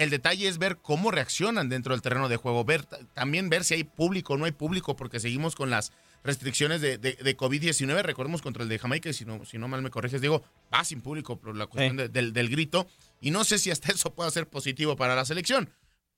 El 0.00 0.08
detalle 0.10 0.48
es 0.48 0.58
ver 0.58 0.78
cómo 0.78 1.10
reaccionan 1.10 1.68
dentro 1.68 1.92
del 1.94 2.00
terreno 2.02 2.28
de 2.28 2.36
juego, 2.36 2.64
ver 2.64 2.84
también 3.14 3.50
ver 3.50 3.64
si 3.64 3.74
hay 3.74 3.84
público 3.84 4.32
o 4.32 4.36
no 4.38 4.46
hay 4.46 4.52
público, 4.52 4.96
porque 4.96 5.20
seguimos 5.20 5.54
con 5.54 5.68
las 5.68 5.92
restricciones 6.24 6.80
de, 6.80 6.96
de- 6.98 7.14
de 7.14 7.36
COVID-19. 7.36 8.02
Recordemos 8.02 8.40
contra 8.40 8.62
el 8.62 8.68
de 8.68 8.78
Jamaica, 8.78 9.12
si 9.12 9.24
no, 9.24 9.44
si 9.44 9.58
no 9.58 9.68
mal 9.68 9.82
me 9.82 9.90
corriges, 9.90 10.20
digo, 10.20 10.42
va 10.72 10.84
sin 10.84 11.02
público 11.02 11.38
por 11.38 11.56
la 11.56 11.66
cuestión 11.66 11.96
de- 11.98 12.08
del, 12.08 12.32
del 12.32 12.48
grito. 12.48 12.86
Y 13.20 13.30
no 13.30 13.44
sé 13.44 13.58
si 13.58 13.70
hasta 13.70 13.92
eso 13.92 14.14
pueda 14.14 14.30
ser 14.30 14.48
positivo 14.48 14.96
para 14.96 15.14
la 15.14 15.24
selección. 15.24 15.70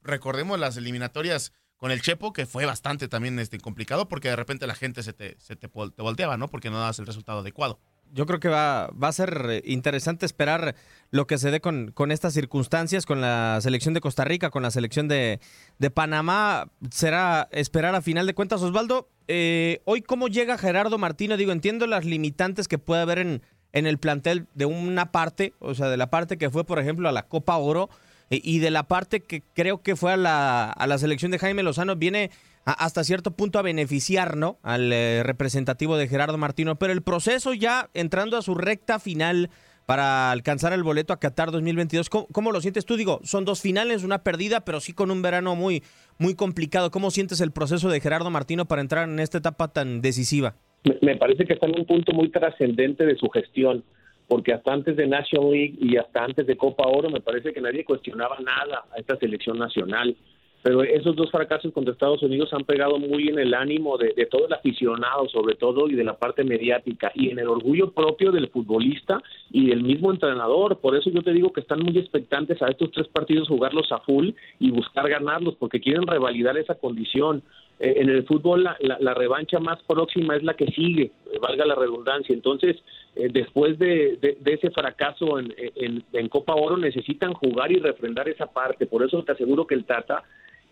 Recordemos 0.03 0.59
las 0.59 0.77
eliminatorias 0.77 1.53
con 1.77 1.91
el 1.91 2.01
Chepo, 2.03 2.33
que 2.33 2.47
fue 2.47 2.65
bastante 2.65 3.09
también 3.09 3.39
este, 3.41 3.59
complicado, 3.59 4.07
porque 4.09 4.29
de 4.29 4.37
repente 4.37 4.67
la 4.69 4.77
gente 4.77 5.03
se 5.03 5.13
te, 5.13 5.37
se 5.41 5.57
te, 5.57 5.69
te 5.69 6.03
volteaba, 6.03 6.37
¿no? 6.37 6.47
Porque 6.49 6.71
no 6.71 6.79
dabas 6.79 7.01
el 7.01 7.07
resultado 7.07 7.41
adecuado. 7.41 7.81
Yo 8.15 8.27
creo 8.27 8.41
que 8.41 8.49
va, 8.49 8.89
va 8.89 9.09
a 9.09 9.13
ser 9.13 9.63
interesante 9.65 10.27
esperar 10.27 10.75
lo 11.11 11.27
que 11.27 11.39
se 11.39 11.51
dé 11.51 11.61
con, 11.61 11.93
con 11.93 12.13
estas 12.13 12.35
circunstancias, 12.35 13.07
con 13.07 13.23
la 13.23 13.59
selección 13.63 13.95
de 13.95 14.03
Costa 14.03 14.25
Rica, 14.25 14.51
con 14.51 14.63
la 14.63 14.71
selección 14.71 15.09
de, 15.09 15.41
de 15.79 15.91
Panamá. 15.91 16.69
Será 16.91 17.49
esperar 17.53 17.95
a 17.95 18.03
final 18.03 18.27
de 18.27 18.35
cuentas. 18.35 18.61
Osvaldo, 18.61 19.09
eh, 19.29 19.81
hoy 19.87 20.03
cómo 20.03 20.29
llega 20.29 20.59
Gerardo 20.59 20.99
Martino, 20.99 21.39
digo, 21.39 21.53
entiendo 21.53 21.87
las 21.87 22.05
limitantes 22.05 22.69
que 22.69 22.79
puede 22.79 23.01
haber 23.01 23.19
en, 23.19 23.43
en 23.73 23.87
el 23.87 23.97
plantel 23.97 24.47
de 24.55 24.67
una 24.67 25.11
parte, 25.11 25.55
o 25.59 25.75
sea, 25.75 25.89
de 25.89 25.97
la 25.97 26.11
parte 26.11 26.37
que 26.37 26.51
fue, 26.51 26.65
por 26.65 26.79
ejemplo, 26.79 27.09
a 27.09 27.13
la 27.13 27.29
Copa 27.29 27.57
Oro 27.57 27.89
eh, 28.29 28.41
y 28.45 28.59
de 28.59 28.71
la 28.71 28.83
parte 28.83 29.21
que 29.21 29.43
creo 29.55 29.81
que 29.81 29.97
fue 29.97 30.13
a 30.13 30.17
la, 30.19 30.71
a 30.71 30.87
la 30.87 30.99
selección 30.99 31.31
de 31.31 31.39
Jaime 31.39 31.63
Lozano, 31.63 31.97
viene 31.97 32.31
hasta 32.65 33.05
cierto 33.05 33.33
punto 33.33 33.59
a 33.59 33.63
beneficiar, 33.63 34.37
¿no? 34.37 34.59
Al 34.63 34.93
eh, 34.93 35.23
representativo 35.25 35.97
de 35.97 36.09
Gerardo 36.09 36.39
Martino, 36.39 36.77
pero 36.77 36.93
el 36.93 37.03
proceso 37.03 37.55
ya 37.55 37.91
entrando 37.95 38.37
a 38.37 38.43
su 38.43 38.55
recta 38.55 38.99
final, 38.99 39.51
para 39.87 40.31
alcanzar 40.31 40.73
el 40.73 40.83
boleto 40.83 41.13
a 41.13 41.21
Qatar 41.21 41.51
2022. 41.51 42.09
¿Cómo, 42.09 42.27
cómo 42.33 42.53
lo 42.53 42.61
sientes 42.61 42.87
tú? 42.87 42.97
Digo, 42.97 43.21
son 43.25 43.45
dos 43.45 43.61
finales, 43.61 44.05
una 44.05 44.23
perdida, 44.23 44.65
pero 44.65 44.81
sí 44.81 44.93
con 44.93 45.11
un 45.11 45.23
verano 45.23 45.57
muy, 45.57 45.83
muy 46.19 46.35
complicado. 46.35 46.91
¿Cómo 46.91 47.11
sientes 47.11 47.41
el 47.41 47.53
proceso 47.53 47.89
de 47.89 48.01
Gerardo 48.01 48.31
Martino 48.31 48.67
para 48.67 48.81
entrar 48.81 49.09
en 49.09 49.19
esta 49.19 49.39
etapa 49.39 49.69
tan 49.69 50.01
decisiva? 50.01 50.55
Me, 50.85 50.97
me 51.03 51.17
parece 51.17 51.45
que 51.45 51.55
está 51.55 51.67
en 51.67 51.79
un 51.79 51.87
punto 51.87 52.13
muy 52.13 52.31
trascendente 52.31 53.05
de 53.05 53.17
su 53.17 53.29
gestión, 53.29 53.85
porque 54.29 54.53
hasta 54.53 54.73
antes 54.73 54.97
de 54.97 55.07
National 55.07 55.51
League 55.51 55.77
y 55.81 55.97
hasta 55.97 56.25
antes 56.25 56.47
de 56.47 56.57
Copa 56.57 56.87
Oro 56.87 57.11
me 57.11 57.21
parece 57.21 57.53
que 57.53 57.61
nadie 57.61 57.85
cuestionaba 57.85 58.39
nada 58.41 58.85
a 58.95 58.99
esta 58.99 59.17
selección 59.17 59.59
nacional. 59.59 60.17
Pero 60.63 60.83
esos 60.83 61.17
dos 61.17 61.31
fracasos 61.31 61.73
contra 61.73 61.93
Estados 61.93 62.23
Unidos 62.23 62.53
han 62.53 62.65
pegado 62.65 62.99
muy 62.99 63.29
en 63.29 63.39
el 63.39 63.53
ánimo 63.55 63.99
de, 63.99 64.13
de 64.15 64.27
todo 64.27 64.47
el 64.47 64.53
aficionado, 64.53 65.29
sobre 65.29 65.57
todo, 65.57 65.89
y 65.89 65.95
de 65.95 66.05
la 66.05 66.17
parte 66.17 66.45
mediática, 66.45 67.11
y 67.15 67.31
en 67.31 67.39
el 67.39 67.49
orgullo 67.49 67.91
propio 67.91 68.31
del 68.31 68.49
futbolista 68.49 69.21
y 69.51 69.67
del 69.67 69.83
mismo 69.83 70.13
entrenador. 70.13 70.79
Por 70.79 70.97
eso 70.97 71.11
yo 71.11 71.23
te 71.23 71.33
digo 71.33 71.53
que 71.53 71.61
están 71.61 71.81
muy 71.81 71.99
expectantes 71.99 72.63
a 72.63 72.69
estos 72.69 72.91
tres 72.93 73.09
partidos 73.09 73.49
jugarlos 73.49 73.91
a 73.91 73.99
full 74.01 74.31
y 74.59 74.71
buscar 74.71 75.09
ganarlos, 75.09 75.57
porque 75.57 75.81
quieren 75.81 76.07
revalidar 76.07 76.57
esa 76.57 76.75
condición. 76.75 77.43
Eh, 77.81 77.95
en 77.97 78.09
el 78.11 78.25
fútbol 78.25 78.63
la, 78.63 79.15
revancha 79.15 79.59
más 79.59 79.83
próxima 79.83 80.37
es 80.37 80.45
la 80.45 80.55
que 80.55 80.67
sigue, 80.67 81.11
eh, 81.33 81.39
valga 81.41 81.67
la 81.67 81.75
redundancia. 81.75 82.33
Entonces, 82.33 82.77
eh, 83.17 83.29
después 83.33 83.77
de, 83.79 84.19
de, 84.21 84.39
de, 84.41 84.53
ese 84.55 84.71
fracaso 84.71 85.39
en, 85.39 85.53
en, 86.13 86.29
Copa 86.29 86.55
Oro, 86.55 86.77
necesitan 86.77 87.33
jugar 87.35 87.73
y 87.73 87.81
refrendar 87.81 88.29
esa 88.29 88.47
parte. 88.47 88.87
Por 88.87 89.03
eso 89.03 89.23
te 89.25 89.33
aseguro 89.33 89.67
que 89.67 89.75
el 89.75 89.85
Tata, 89.85 90.23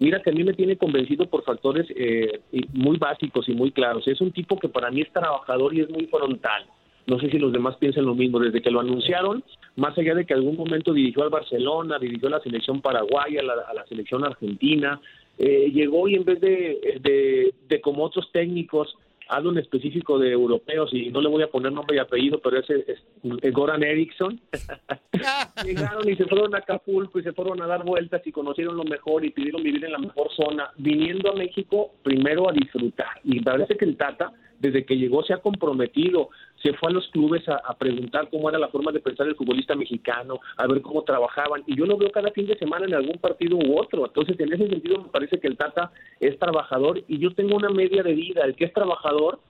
mira 0.01 0.21
que 0.21 0.31
a 0.31 0.33
mí 0.33 0.43
me 0.43 0.55
tiene 0.55 0.77
convencido 0.77 1.27
por 1.27 1.45
factores 1.45 1.87
eh, 1.95 2.41
muy 2.73 2.97
básicos 2.97 3.49
y 3.49 3.53
muy 3.53 3.71
claros. 3.71 4.09
Es 4.09 4.21
un 4.21 4.33
tipo 4.33 4.59
que 4.59 4.69
para 4.69 4.91
mí 4.91 5.03
es 5.03 5.13
trabajador 5.13 5.73
y 5.75 5.83
es 5.83 5.91
muy 5.91 6.07
frontal. 6.07 6.65
No 7.07 7.19
sé 7.21 7.31
si 7.31 7.39
los 7.39 7.53
demás 7.53 7.77
piensan 7.77 8.07
lo 8.07 8.15
mismo. 8.15 8.39
Desde 8.39 8.63
que 8.63 8.71
lo 8.71 8.81
anunciaron, 8.81 9.45
más 9.77 9.97
allá 9.97 10.15
de 10.15 10.25
que 10.25 10.35
algún 10.35 10.57
momento 10.57 10.93
dirigió 10.93 11.23
al 11.23 11.31
Barcelona, 11.31 11.99
dirigió 11.99 12.29
a 12.29 12.33
la 12.33 12.41
selección 12.41 12.81
paraguaya, 12.81 13.41
a 13.41 13.75
la, 13.75 13.87
selección 13.87 14.25
argentina, 14.25 15.01
eh, 15.39 15.71
llegó 15.73 16.09
y 16.09 16.15
en 16.15 16.25
vez 16.25 16.41
de, 16.41 16.99
de, 17.01 17.55
de, 17.69 17.81
como 17.81 18.05
otros 18.05 18.31
técnicos, 18.33 18.97
hablo 19.31 19.51
en 19.51 19.59
específico 19.59 20.19
de 20.19 20.33
europeos 20.33 20.93
y 20.93 21.11
no 21.11 21.21
le 21.21 21.29
voy 21.29 21.43
a 21.43 21.51
poner 21.51 21.73
nombre 21.73 21.97
y 21.97 22.01
apellido, 22.01 22.41
pero 22.41 22.59
ese 22.59 22.85
es, 22.87 22.99
es 23.43 23.53
Goran 23.53 23.83
Eriksson, 23.83 24.41
llegaron 25.65 26.09
y 26.09 26.17
se 26.17 26.27
fueron 26.27 26.55
a 26.55 26.59
Acapulco 26.59 27.19
y 27.19 27.23
se 27.23 27.33
fueron 27.33 27.63
a 27.63 27.67
dar 27.67 27.85
vueltas 27.85 28.23
y 28.27 28.33
conocieron 28.33 28.77
lo 28.77 28.85
mejor 28.85 29.25
y 29.25 29.31
pidieron 29.31 29.63
vivir 29.63 29.85
en 29.85 29.93
la 29.93 29.99
mejor 29.99 30.29
zona, 30.35 30.71
viniendo 30.77 31.31
a 31.31 31.37
México 31.37 31.93
primero 32.03 32.49
a 32.49 32.53
disfrutar. 32.53 33.21
Y 33.23 33.41
parece 33.41 33.77
que 33.77 33.85
el 33.85 33.97
Tata, 33.97 34.33
desde 34.61 34.85
que 34.85 34.97
llegó, 34.97 35.25
se 35.25 35.33
ha 35.33 35.39
comprometido 35.39 36.29
se 36.63 36.75
fue 36.75 36.91
a 36.91 36.93
los 36.93 37.09
clubes 37.09 37.43
a, 37.49 37.75
preguntar 37.79 38.29
cómo 38.31 38.49
era 38.51 38.59
la 38.59 38.69
forma 38.69 38.93
de 38.93 39.01
pensar 39.01 39.27
el 39.27 39.35
futbolista 39.35 39.75
mexicano, 39.75 40.41
a 40.59 40.67
ver 40.67 40.83
cómo 40.83 41.03
trabajaban, 41.05 41.63
y 41.67 41.77
yo 41.77 41.87
lo 41.87 41.97
veo 41.97 42.13
cada 42.13 42.31
fin 42.33 42.47
de 42.47 42.59
semana 42.59 42.85
en 42.85 42.95
algún 42.95 43.19
partido 43.19 43.57
u 43.57 43.79
otro. 43.79 44.05
Entonces, 44.07 44.39
en 44.39 44.53
ese 44.53 44.69
sentido, 44.69 45.03
me 45.03 45.09
parece 45.09 45.41
que 45.41 45.49
el 45.49 45.57
Tata 45.57 45.91
es 46.21 46.39
trabajador 46.39 47.03
y 47.09 47.19
yo 47.19 47.33
tengo 47.35 47.57
una 47.57 47.71
media 47.71 48.03
de 48.03 48.13
vida. 48.13 48.45
El 48.45 48.55
que 48.55 48.67
es 48.67 48.73
trabajador, 48.75 49.41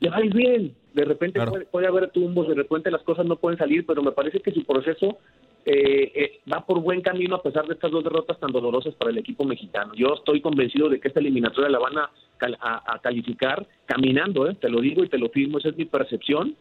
le 0.00 0.10
va 0.10 0.16
a 0.16 0.24
ir 0.24 0.34
bien. 0.34 0.74
De 0.94 1.04
repente 1.04 1.34
claro. 1.34 1.52
puede, 1.52 1.66
puede, 1.66 1.86
haber 1.86 2.10
tumbos, 2.10 2.48
de 2.48 2.54
repente 2.54 2.90
las 2.90 3.02
cosas 3.02 3.24
no 3.24 3.36
pueden 3.36 3.58
salir, 3.58 3.86
pero 3.86 4.02
me 4.02 4.10
parece 4.10 4.40
que 4.40 4.50
su 4.50 4.64
proceso 4.64 5.18
eh, 5.64 6.12
eh, 6.14 6.40
va 6.52 6.64
por 6.66 6.80
buen 6.80 7.00
camino 7.02 7.36
a 7.36 7.42
pesar 7.42 7.66
de 7.66 7.74
estas 7.74 7.90
dos 7.90 8.02
derrotas 8.02 8.40
tan 8.40 8.50
dolorosas 8.50 8.94
para 8.94 9.10
el 9.10 9.18
equipo 9.18 9.44
mexicano. 9.44 9.92
Yo 9.94 10.14
estoy 10.14 10.40
convencido 10.40 10.88
de 10.88 10.98
que 10.98 11.08
esta 11.08 11.20
eliminatoria 11.20 11.70
la 11.70 11.78
van 11.78 11.98
a, 11.98 12.10
a, 12.60 12.94
a 12.94 12.98
calificar 13.00 13.66
caminando, 13.86 14.48
¿eh? 14.48 14.56
te 14.60 14.68
lo 14.68 14.80
digo 14.80 15.04
y 15.04 15.08
te 15.08 15.18
lo 15.18 15.28
firmo, 15.28 15.58
esa 15.58 15.68
es 15.68 15.76
mi 15.76 15.84
percepción 15.84 16.56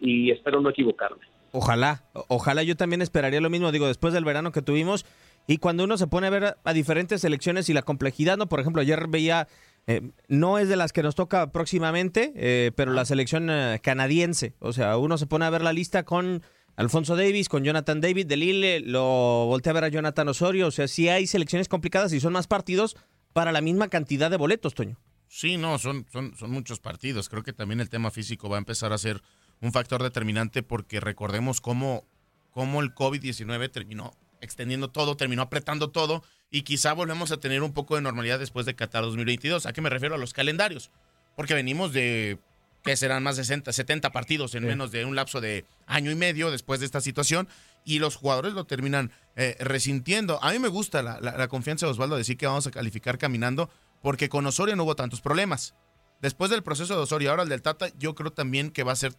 y 0.00 0.30
espero 0.30 0.60
no 0.60 0.70
equivocarme. 0.70 1.26
Ojalá, 1.50 2.04
ojalá 2.28 2.62
yo 2.62 2.76
también 2.76 3.02
esperaría 3.02 3.40
lo 3.40 3.50
mismo, 3.50 3.70
digo, 3.70 3.86
después 3.86 4.14
del 4.14 4.24
verano 4.24 4.50
que 4.50 4.62
tuvimos 4.62 5.04
y 5.46 5.58
cuando 5.58 5.84
uno 5.84 5.96
se 5.96 6.06
pone 6.06 6.26
a 6.26 6.30
ver 6.30 6.44
a, 6.44 6.56
a 6.64 6.72
diferentes 6.72 7.20
selecciones 7.20 7.68
y 7.68 7.74
la 7.74 7.82
complejidad, 7.82 8.36
¿no? 8.36 8.48
Por 8.48 8.60
ejemplo, 8.60 8.82
ayer 8.82 9.08
veía, 9.08 9.46
eh, 9.86 10.00
no 10.28 10.58
es 10.58 10.68
de 10.68 10.76
las 10.76 10.92
que 10.92 11.02
nos 11.02 11.14
toca 11.14 11.52
próximamente, 11.52 12.32
eh, 12.36 12.72
pero 12.74 12.92
la 12.92 13.04
selección 13.04 13.50
eh, 13.50 13.80
canadiense, 13.82 14.54
o 14.58 14.72
sea, 14.72 14.96
uno 14.96 15.18
se 15.18 15.26
pone 15.26 15.44
a 15.44 15.50
ver 15.50 15.62
la 15.62 15.74
lista 15.74 16.04
con 16.04 16.42
Alfonso 16.76 17.16
Davis, 17.16 17.48
con 17.48 17.64
Jonathan 17.64 18.00
David 18.00 18.26
de 18.26 18.36
Lille, 18.36 18.80
lo 18.80 19.46
volteé 19.46 19.70
a 19.70 19.74
ver 19.74 19.84
a 19.84 19.88
Jonathan 19.88 20.28
Osorio, 20.28 20.68
o 20.68 20.70
sea, 20.70 20.88
sí 20.88 21.08
hay 21.08 21.26
selecciones 21.26 21.68
complicadas 21.68 22.12
y 22.14 22.20
son 22.20 22.32
más 22.32 22.46
partidos 22.46 22.96
para 23.34 23.52
la 23.52 23.60
misma 23.60 23.88
cantidad 23.88 24.30
de 24.30 24.38
boletos, 24.38 24.74
Toño. 24.74 24.98
Sí, 25.28 25.56
no, 25.56 25.78
son, 25.78 26.06
son, 26.12 26.34
son 26.36 26.50
muchos 26.50 26.78
partidos. 26.78 27.28
Creo 27.28 27.42
que 27.42 27.52
también 27.52 27.80
el 27.80 27.90
tema 27.90 28.10
físico 28.10 28.48
va 28.48 28.56
a 28.56 28.58
empezar 28.58 28.92
a 28.92 28.98
ser 28.98 29.20
un 29.60 29.72
factor 29.72 30.02
determinante 30.02 30.62
porque 30.62 31.00
recordemos 31.00 31.60
cómo, 31.60 32.06
cómo 32.52 32.80
el 32.80 32.94
COVID-19 32.94 33.70
terminó 33.70 34.12
extendiendo 34.40 34.88
todo, 34.90 35.16
terminó 35.16 35.42
apretando 35.42 35.90
todo 35.90 36.22
y 36.50 36.62
quizá 36.62 36.92
volvemos 36.92 37.32
a 37.32 37.38
tener 37.38 37.62
un 37.62 37.72
poco 37.72 37.96
de 37.96 38.02
normalidad 38.02 38.38
después 38.38 38.66
de 38.66 38.74
Qatar 38.74 39.02
2022. 39.02 39.66
¿A 39.66 39.72
qué 39.72 39.80
me 39.80 39.90
refiero? 39.90 40.14
A 40.14 40.18
los 40.18 40.32
calendarios. 40.32 40.90
Porque 41.36 41.54
venimos 41.54 41.92
de 41.92 42.38
que 42.84 42.96
serán 42.96 43.22
más 43.22 43.36
de 43.36 43.44
60, 43.44 43.72
70 43.72 44.12
partidos 44.12 44.54
en 44.54 44.62
sí. 44.62 44.66
menos 44.68 44.92
de 44.92 45.04
un 45.04 45.16
lapso 45.16 45.40
de 45.40 45.64
año 45.86 46.10
y 46.10 46.14
medio 46.14 46.50
después 46.50 46.80
de 46.80 46.86
esta 46.86 47.00
situación 47.00 47.48
y 47.84 47.98
los 47.98 48.14
jugadores 48.14 48.52
lo 48.52 48.66
terminan 48.66 49.10
eh, 49.36 49.56
resintiendo. 49.58 50.38
A 50.44 50.52
mí 50.52 50.58
me 50.58 50.68
gusta 50.68 51.02
la, 51.02 51.18
la, 51.20 51.36
la 51.36 51.48
confianza 51.48 51.86
de 51.86 51.92
Osvaldo 51.92 52.14
de 52.14 52.20
decir 52.20 52.36
que 52.36 52.46
vamos 52.46 52.66
a 52.66 52.70
calificar 52.70 53.16
caminando 53.18 53.70
porque 54.02 54.28
con 54.28 54.44
Osorio 54.46 54.76
no 54.76 54.84
hubo 54.84 54.96
tantos 54.96 55.22
problemas. 55.22 55.74
Después 56.20 56.50
del 56.50 56.62
proceso 56.62 56.94
de 56.94 57.00
Osorio, 57.00 57.30
ahora 57.30 57.42
el 57.42 57.48
del 57.48 57.62
Tata, 57.62 57.88
yo 57.98 58.14
creo 58.14 58.32
también 58.32 58.70
que 58.70 58.82
va 58.82 58.92
a 58.92 58.96
ser, 58.96 59.14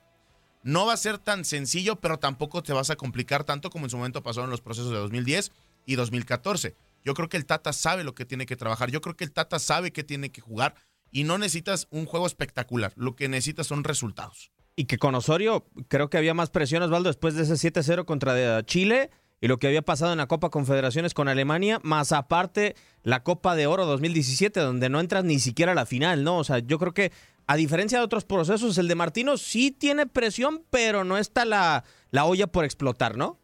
no 0.61 0.85
va 0.85 0.93
a 0.93 0.97
ser 0.97 1.17
tan 1.17 1.43
sencillo, 1.43 1.97
pero 1.97 2.19
tampoco 2.19 2.61
te 2.63 2.71
vas 2.71 2.91
a 2.91 2.95
complicar 2.95 3.43
tanto 3.43 3.69
como 3.69 3.85
en 3.87 3.89
su 3.89 3.97
momento 3.97 4.23
pasó 4.23 4.43
en 4.43 4.49
los 4.51 4.61
procesos 4.61 4.91
de 4.91 4.97
2010 4.97 5.51
y 5.87 5.95
2014. 5.95 6.75
Yo 7.05 7.13
creo 7.13 7.29
que 7.29 7.37
el 7.37 7.45
Tata 7.45 7.71
sabe 7.71 8.03
lo 8.03 8.15
que 8.15 8.25
tiene 8.25 8.45
que 8.45 8.55
trabajar, 8.55 8.89
yo 8.89 8.99
creo 8.99 9.15
que 9.15 9.23
el 9.23 9.31
Tata 9.31 9.59
sabe 9.59 9.93
que 9.93 10.03
tiene 10.03 10.31
que 10.31 10.41
jugar 10.41 10.75
y 11.11 11.23
no 11.23 11.37
necesitas 11.37 11.87
un 11.91 12.05
juego 12.05 12.25
espectacular, 12.25 12.91
lo 12.95 13.15
que 13.15 13.29
necesitas 13.29 13.67
son 13.67 13.83
resultados. 13.83 14.51
Y 14.75 14.85
que 14.85 14.97
con 14.97 15.15
Osorio 15.15 15.67
creo 15.87 16.09
que 16.09 16.17
había 16.17 16.33
más 16.33 16.49
presión, 16.49 16.83
Osvaldo, 16.83 17.07
después 17.07 17.35
de 17.35 17.43
ese 17.43 17.53
7-0 17.53 18.03
contra 18.03 18.65
Chile 18.65 19.11
y 19.39 19.47
lo 19.47 19.59
que 19.59 19.67
había 19.67 19.83
pasado 19.83 20.11
en 20.11 20.17
la 20.17 20.27
Copa 20.27 20.49
Confederaciones 20.49 21.13
con 21.13 21.27
Alemania, 21.27 21.79
más 21.83 22.11
aparte 22.11 22.75
la 23.03 23.23
Copa 23.23 23.55
de 23.55 23.67
Oro 23.67 23.85
2017, 23.85 24.59
donde 24.59 24.89
no 24.89 24.99
entras 24.99 25.23
ni 25.23 25.39
siquiera 25.39 25.73
a 25.73 25.75
la 25.75 25.85
final, 25.85 26.23
¿no? 26.23 26.39
O 26.39 26.43
sea, 26.43 26.59
yo 26.59 26.79
creo 26.79 26.93
que 26.93 27.11
a 27.45 27.55
diferencia 27.55 27.99
de 27.99 28.03
otros 28.03 28.25
procesos, 28.25 28.77
el 28.79 28.87
de 28.87 28.95
Martino 28.95 29.37
sí 29.37 29.71
tiene 29.71 30.07
presión, 30.07 30.63
pero 30.71 31.03
no 31.03 31.17
está 31.17 31.45
la, 31.45 31.83
la 32.09 32.25
olla 32.25 32.47
por 32.47 32.65
explotar, 32.65 33.15
¿no? 33.15 33.39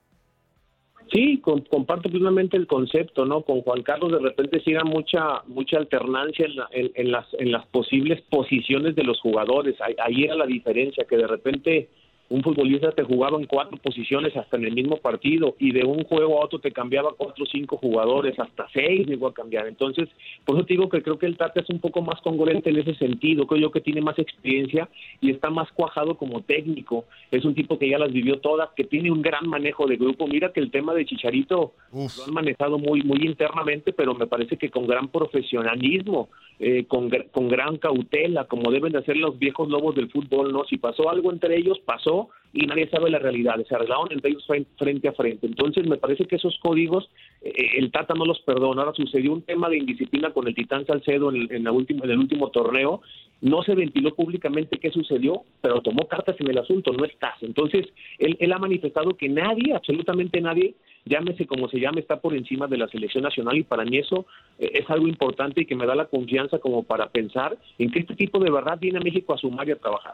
Sí, 1.11 1.39
con, 1.39 1.61
comparto 1.61 2.09
plenamente 2.09 2.55
el 2.55 2.67
concepto, 2.67 3.25
¿no? 3.25 3.41
Con 3.41 3.61
Juan 3.61 3.83
Carlos 3.83 4.13
de 4.13 4.19
repente 4.19 4.61
sí 4.63 4.71
da 4.71 4.85
mucha 4.85 5.41
mucha 5.47 5.77
alternancia 5.77 6.45
en, 6.45 6.55
la, 6.55 6.69
en, 6.71 7.11
las 7.11 7.27
en 7.33 7.51
las 7.51 7.65
posibles 7.67 8.21
posiciones 8.29 8.95
de 8.95 9.03
los 9.03 9.19
jugadores. 9.19 9.75
Ahí, 9.81 10.23
era 10.23 10.35
la 10.35 10.45
diferencia, 10.45 11.05
que 11.05 11.17
de 11.17 11.27
repente 11.27 11.89
un 12.31 12.41
futbolista 12.43 12.91
te 12.93 13.03
jugaba 13.03 13.37
en 13.37 13.45
cuatro 13.45 13.77
posiciones 13.77 14.35
hasta 14.37 14.55
en 14.55 14.63
el 14.63 14.73
mismo 14.73 14.95
partido 14.95 15.55
y 15.59 15.73
de 15.73 15.83
un 15.83 16.05
juego 16.05 16.41
a 16.41 16.45
otro 16.45 16.59
te 16.59 16.71
cambiaba 16.71 17.13
cuatro 17.17 17.43
o 17.43 17.47
cinco 17.47 17.75
jugadores, 17.75 18.39
hasta 18.39 18.69
seis 18.73 19.05
llegó 19.05 19.27
a 19.27 19.33
cambiar. 19.33 19.67
Entonces, 19.67 20.07
por 20.45 20.55
eso 20.55 20.65
te 20.65 20.75
digo 20.75 20.87
que 20.87 21.03
creo 21.03 21.19
que 21.19 21.25
el 21.25 21.35
Tata 21.35 21.59
es 21.59 21.69
un 21.69 21.79
poco 21.79 22.01
más 22.01 22.21
congruente 22.21 22.69
en 22.69 22.79
ese 22.79 22.95
sentido, 22.95 23.45
creo 23.47 23.63
yo 23.63 23.71
que 23.71 23.81
tiene 23.81 23.99
más 23.99 24.17
experiencia 24.17 24.87
y 25.19 25.29
está 25.29 25.49
más 25.49 25.69
cuajado 25.73 26.15
como 26.15 26.41
técnico. 26.41 27.03
Es 27.31 27.43
un 27.43 27.53
tipo 27.53 27.77
que 27.77 27.89
ya 27.89 27.99
las 27.99 28.13
vivió 28.13 28.39
todas, 28.39 28.69
que 28.77 28.85
tiene 28.85 29.11
un 29.11 29.21
gran 29.21 29.49
manejo 29.49 29.85
de 29.85 29.97
grupo. 29.97 30.25
Mira 30.25 30.53
que 30.53 30.61
el 30.61 30.71
tema 30.71 30.93
de 30.93 31.05
Chicharito 31.05 31.73
Uf. 31.91 32.17
lo 32.17 32.23
han 32.23 32.33
manejado 32.33 32.77
muy, 32.79 33.03
muy 33.03 33.25
internamente, 33.25 33.91
pero 33.91 34.15
me 34.15 34.27
parece 34.27 34.55
que 34.55 34.69
con 34.69 34.87
gran 34.87 35.09
profesionalismo, 35.09 36.29
eh, 36.59 36.85
con, 36.85 37.09
con 37.31 37.49
gran 37.49 37.77
cautela, 37.77 38.45
como 38.45 38.71
deben 38.71 38.93
de 38.93 38.99
hacer 38.99 39.17
los 39.17 39.37
viejos 39.37 39.67
lobos 39.67 39.95
del 39.95 40.09
fútbol, 40.09 40.53
¿no? 40.53 40.63
Si 40.63 40.77
pasó 40.77 41.09
algo 41.09 41.29
entre 41.29 41.57
ellos, 41.57 41.77
pasó 41.79 42.20
y 42.53 42.65
nadie 42.65 42.89
sabe 42.89 43.09
la 43.09 43.19
realidad, 43.19 43.55
se 43.67 43.75
arreglaron 43.75 44.11
entre 44.11 44.31
ellos 44.31 44.45
frente 44.77 45.07
a 45.07 45.13
frente. 45.13 45.47
Entonces 45.47 45.87
me 45.87 45.97
parece 45.97 46.25
que 46.25 46.35
esos 46.35 46.57
códigos 46.59 47.09
eh, 47.41 47.53
el 47.77 47.91
Tata 47.91 48.13
no 48.13 48.25
los 48.25 48.41
perdona. 48.41 48.81
Ahora 48.81 48.93
sucedió 48.93 49.31
un 49.31 49.43
tema 49.43 49.69
de 49.69 49.77
indisciplina 49.77 50.31
con 50.31 50.47
el 50.47 50.55
Titán 50.55 50.85
Salcedo 50.85 51.29
en 51.29 51.43
el, 51.43 51.51
en, 51.51 51.63
la 51.63 51.71
última, 51.71 52.03
en 52.03 52.11
el 52.11 52.19
último 52.19 52.49
torneo, 52.49 53.01
no 53.41 53.63
se 53.63 53.73
ventiló 53.73 54.13
públicamente 54.13 54.77
qué 54.79 54.91
sucedió, 54.91 55.43
pero 55.61 55.81
tomó 55.81 56.07
cartas 56.07 56.35
en 56.39 56.49
el 56.49 56.57
asunto, 56.57 56.91
no 56.91 57.05
estás. 57.05 57.41
Entonces 57.41 57.87
él, 58.19 58.35
él 58.39 58.51
ha 58.51 58.59
manifestado 58.59 59.15
que 59.15 59.29
nadie, 59.29 59.73
absolutamente 59.73 60.41
nadie, 60.41 60.75
llámese 61.05 61.47
como 61.47 61.67
se 61.69 61.79
llame, 61.79 62.01
está 62.01 62.19
por 62.19 62.35
encima 62.35 62.67
de 62.67 62.77
la 62.77 62.87
selección 62.87 63.23
nacional 63.23 63.57
y 63.57 63.63
para 63.63 63.85
mí 63.85 63.97
eso 63.97 64.25
eh, 64.59 64.71
es 64.73 64.89
algo 64.89 65.07
importante 65.07 65.61
y 65.61 65.65
que 65.65 65.75
me 65.75 65.85
da 65.85 65.95
la 65.95 66.05
confianza 66.05 66.59
como 66.59 66.83
para 66.83 67.09
pensar 67.09 67.57
en 67.79 67.91
que 67.91 67.99
este 67.99 68.15
tipo 68.15 68.39
de 68.39 68.51
verdad 68.51 68.77
viene 68.79 68.99
a 68.99 69.01
México 69.01 69.33
a 69.33 69.37
sumar 69.37 69.67
y 69.67 69.71
a 69.71 69.79
trabajar. 69.79 70.13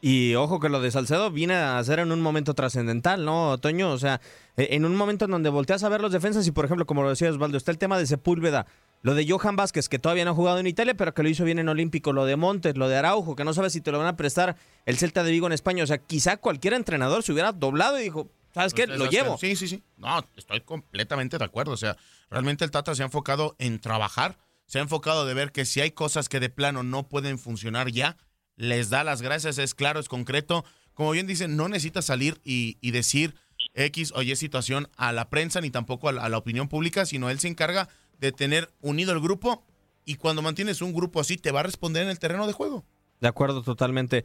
Y 0.00 0.34
ojo 0.36 0.60
que 0.60 0.68
lo 0.68 0.80
de 0.80 0.90
Salcedo 0.90 1.30
viene 1.30 1.54
a 1.54 1.82
ser 1.82 1.98
en 1.98 2.12
un 2.12 2.20
momento 2.20 2.54
trascendental, 2.54 3.24
¿no, 3.24 3.58
Toño? 3.58 3.90
O 3.90 3.98
sea, 3.98 4.20
en 4.56 4.84
un 4.84 4.94
momento 4.94 5.24
en 5.24 5.32
donde 5.32 5.50
volteas 5.50 5.82
a 5.82 5.88
ver 5.88 6.00
los 6.00 6.12
defensas 6.12 6.46
y, 6.46 6.52
por 6.52 6.64
ejemplo, 6.64 6.86
como 6.86 7.02
lo 7.02 7.08
decía 7.08 7.30
Osvaldo, 7.30 7.56
está 7.56 7.72
el 7.72 7.78
tema 7.78 7.98
de 7.98 8.06
Sepúlveda. 8.06 8.66
Lo 9.02 9.14
de 9.14 9.28
Johan 9.28 9.56
Vázquez, 9.56 9.88
que 9.88 9.98
todavía 9.98 10.24
no 10.24 10.32
ha 10.32 10.34
jugado 10.34 10.58
en 10.58 10.66
Italia, 10.66 10.94
pero 10.94 11.14
que 11.14 11.22
lo 11.22 11.28
hizo 11.28 11.44
bien 11.44 11.58
en 11.58 11.68
Olímpico. 11.68 12.12
Lo 12.12 12.24
de 12.26 12.36
Montes, 12.36 12.76
lo 12.76 12.88
de 12.88 12.96
Araujo, 12.96 13.36
que 13.36 13.44
no 13.44 13.54
sabe 13.54 13.70
si 13.70 13.80
te 13.80 13.92
lo 13.92 13.98
van 13.98 14.08
a 14.08 14.16
prestar 14.16 14.56
el 14.86 14.98
Celta 14.98 15.22
de 15.22 15.30
Vigo 15.30 15.46
en 15.46 15.52
España. 15.52 15.84
O 15.84 15.86
sea, 15.86 15.98
quizá 15.98 16.36
cualquier 16.36 16.74
entrenador 16.74 17.22
se 17.22 17.32
hubiera 17.32 17.52
doblado 17.52 17.98
y 18.00 18.04
dijo, 18.04 18.28
¿sabes 18.52 18.74
qué? 18.74 18.86
Pues 18.86 18.98
Lo 18.98 19.06
llevo. 19.06 19.38
Sí, 19.38 19.54
sí, 19.54 19.68
sí. 19.68 19.82
No, 19.96 20.24
estoy 20.36 20.60
completamente 20.62 21.38
de 21.38 21.44
acuerdo. 21.44 21.72
O 21.72 21.76
sea, 21.76 21.96
realmente 22.30 22.64
el 22.64 22.70
Tata 22.70 22.94
se 22.94 23.02
ha 23.02 23.06
enfocado 23.06 23.54
en 23.58 23.78
trabajar, 23.78 24.38
se 24.66 24.78
ha 24.78 24.82
enfocado 24.82 25.26
de 25.26 25.34
ver 25.34 25.52
que 25.52 25.64
si 25.64 25.80
hay 25.80 25.92
cosas 25.92 26.28
que 26.28 26.40
de 26.40 26.50
plano 26.50 26.82
no 26.82 27.08
pueden 27.08 27.38
funcionar 27.38 27.90
ya, 27.90 28.16
les 28.58 28.90
da 28.90 29.04
las 29.04 29.22
gracias, 29.22 29.56
es 29.56 29.74
claro, 29.74 30.00
es 30.00 30.08
concreto. 30.08 30.64
Como 30.92 31.12
bien 31.12 31.26
dicen, 31.26 31.56
no 31.56 31.68
necesita 31.68 32.02
salir 32.02 32.40
y, 32.44 32.76
decir 32.90 33.34
X 33.74 34.12
o 34.14 34.22
Y 34.22 34.36
situación 34.36 34.88
a 34.96 35.12
la 35.12 35.30
prensa 35.30 35.60
ni 35.60 35.70
tampoco 35.70 36.08
a 36.08 36.28
la 36.28 36.38
opinión 36.38 36.68
pública, 36.68 37.06
sino 37.06 37.30
él 37.30 37.38
se 37.38 37.48
encarga 37.48 37.88
de 38.18 38.32
tener 38.32 38.70
unido 38.80 39.12
el 39.12 39.20
grupo 39.20 39.64
y 40.04 40.16
cuando 40.16 40.42
mantienes 40.42 40.82
un 40.82 40.92
grupo 40.92 41.20
así 41.20 41.36
te 41.36 41.52
va 41.52 41.60
a 41.60 41.62
responder 41.62 42.02
en 42.02 42.10
el 42.10 42.18
terreno 42.18 42.46
de 42.46 42.52
juego. 42.52 42.84
De 43.20 43.28
acuerdo, 43.28 43.62
totalmente. 43.62 44.24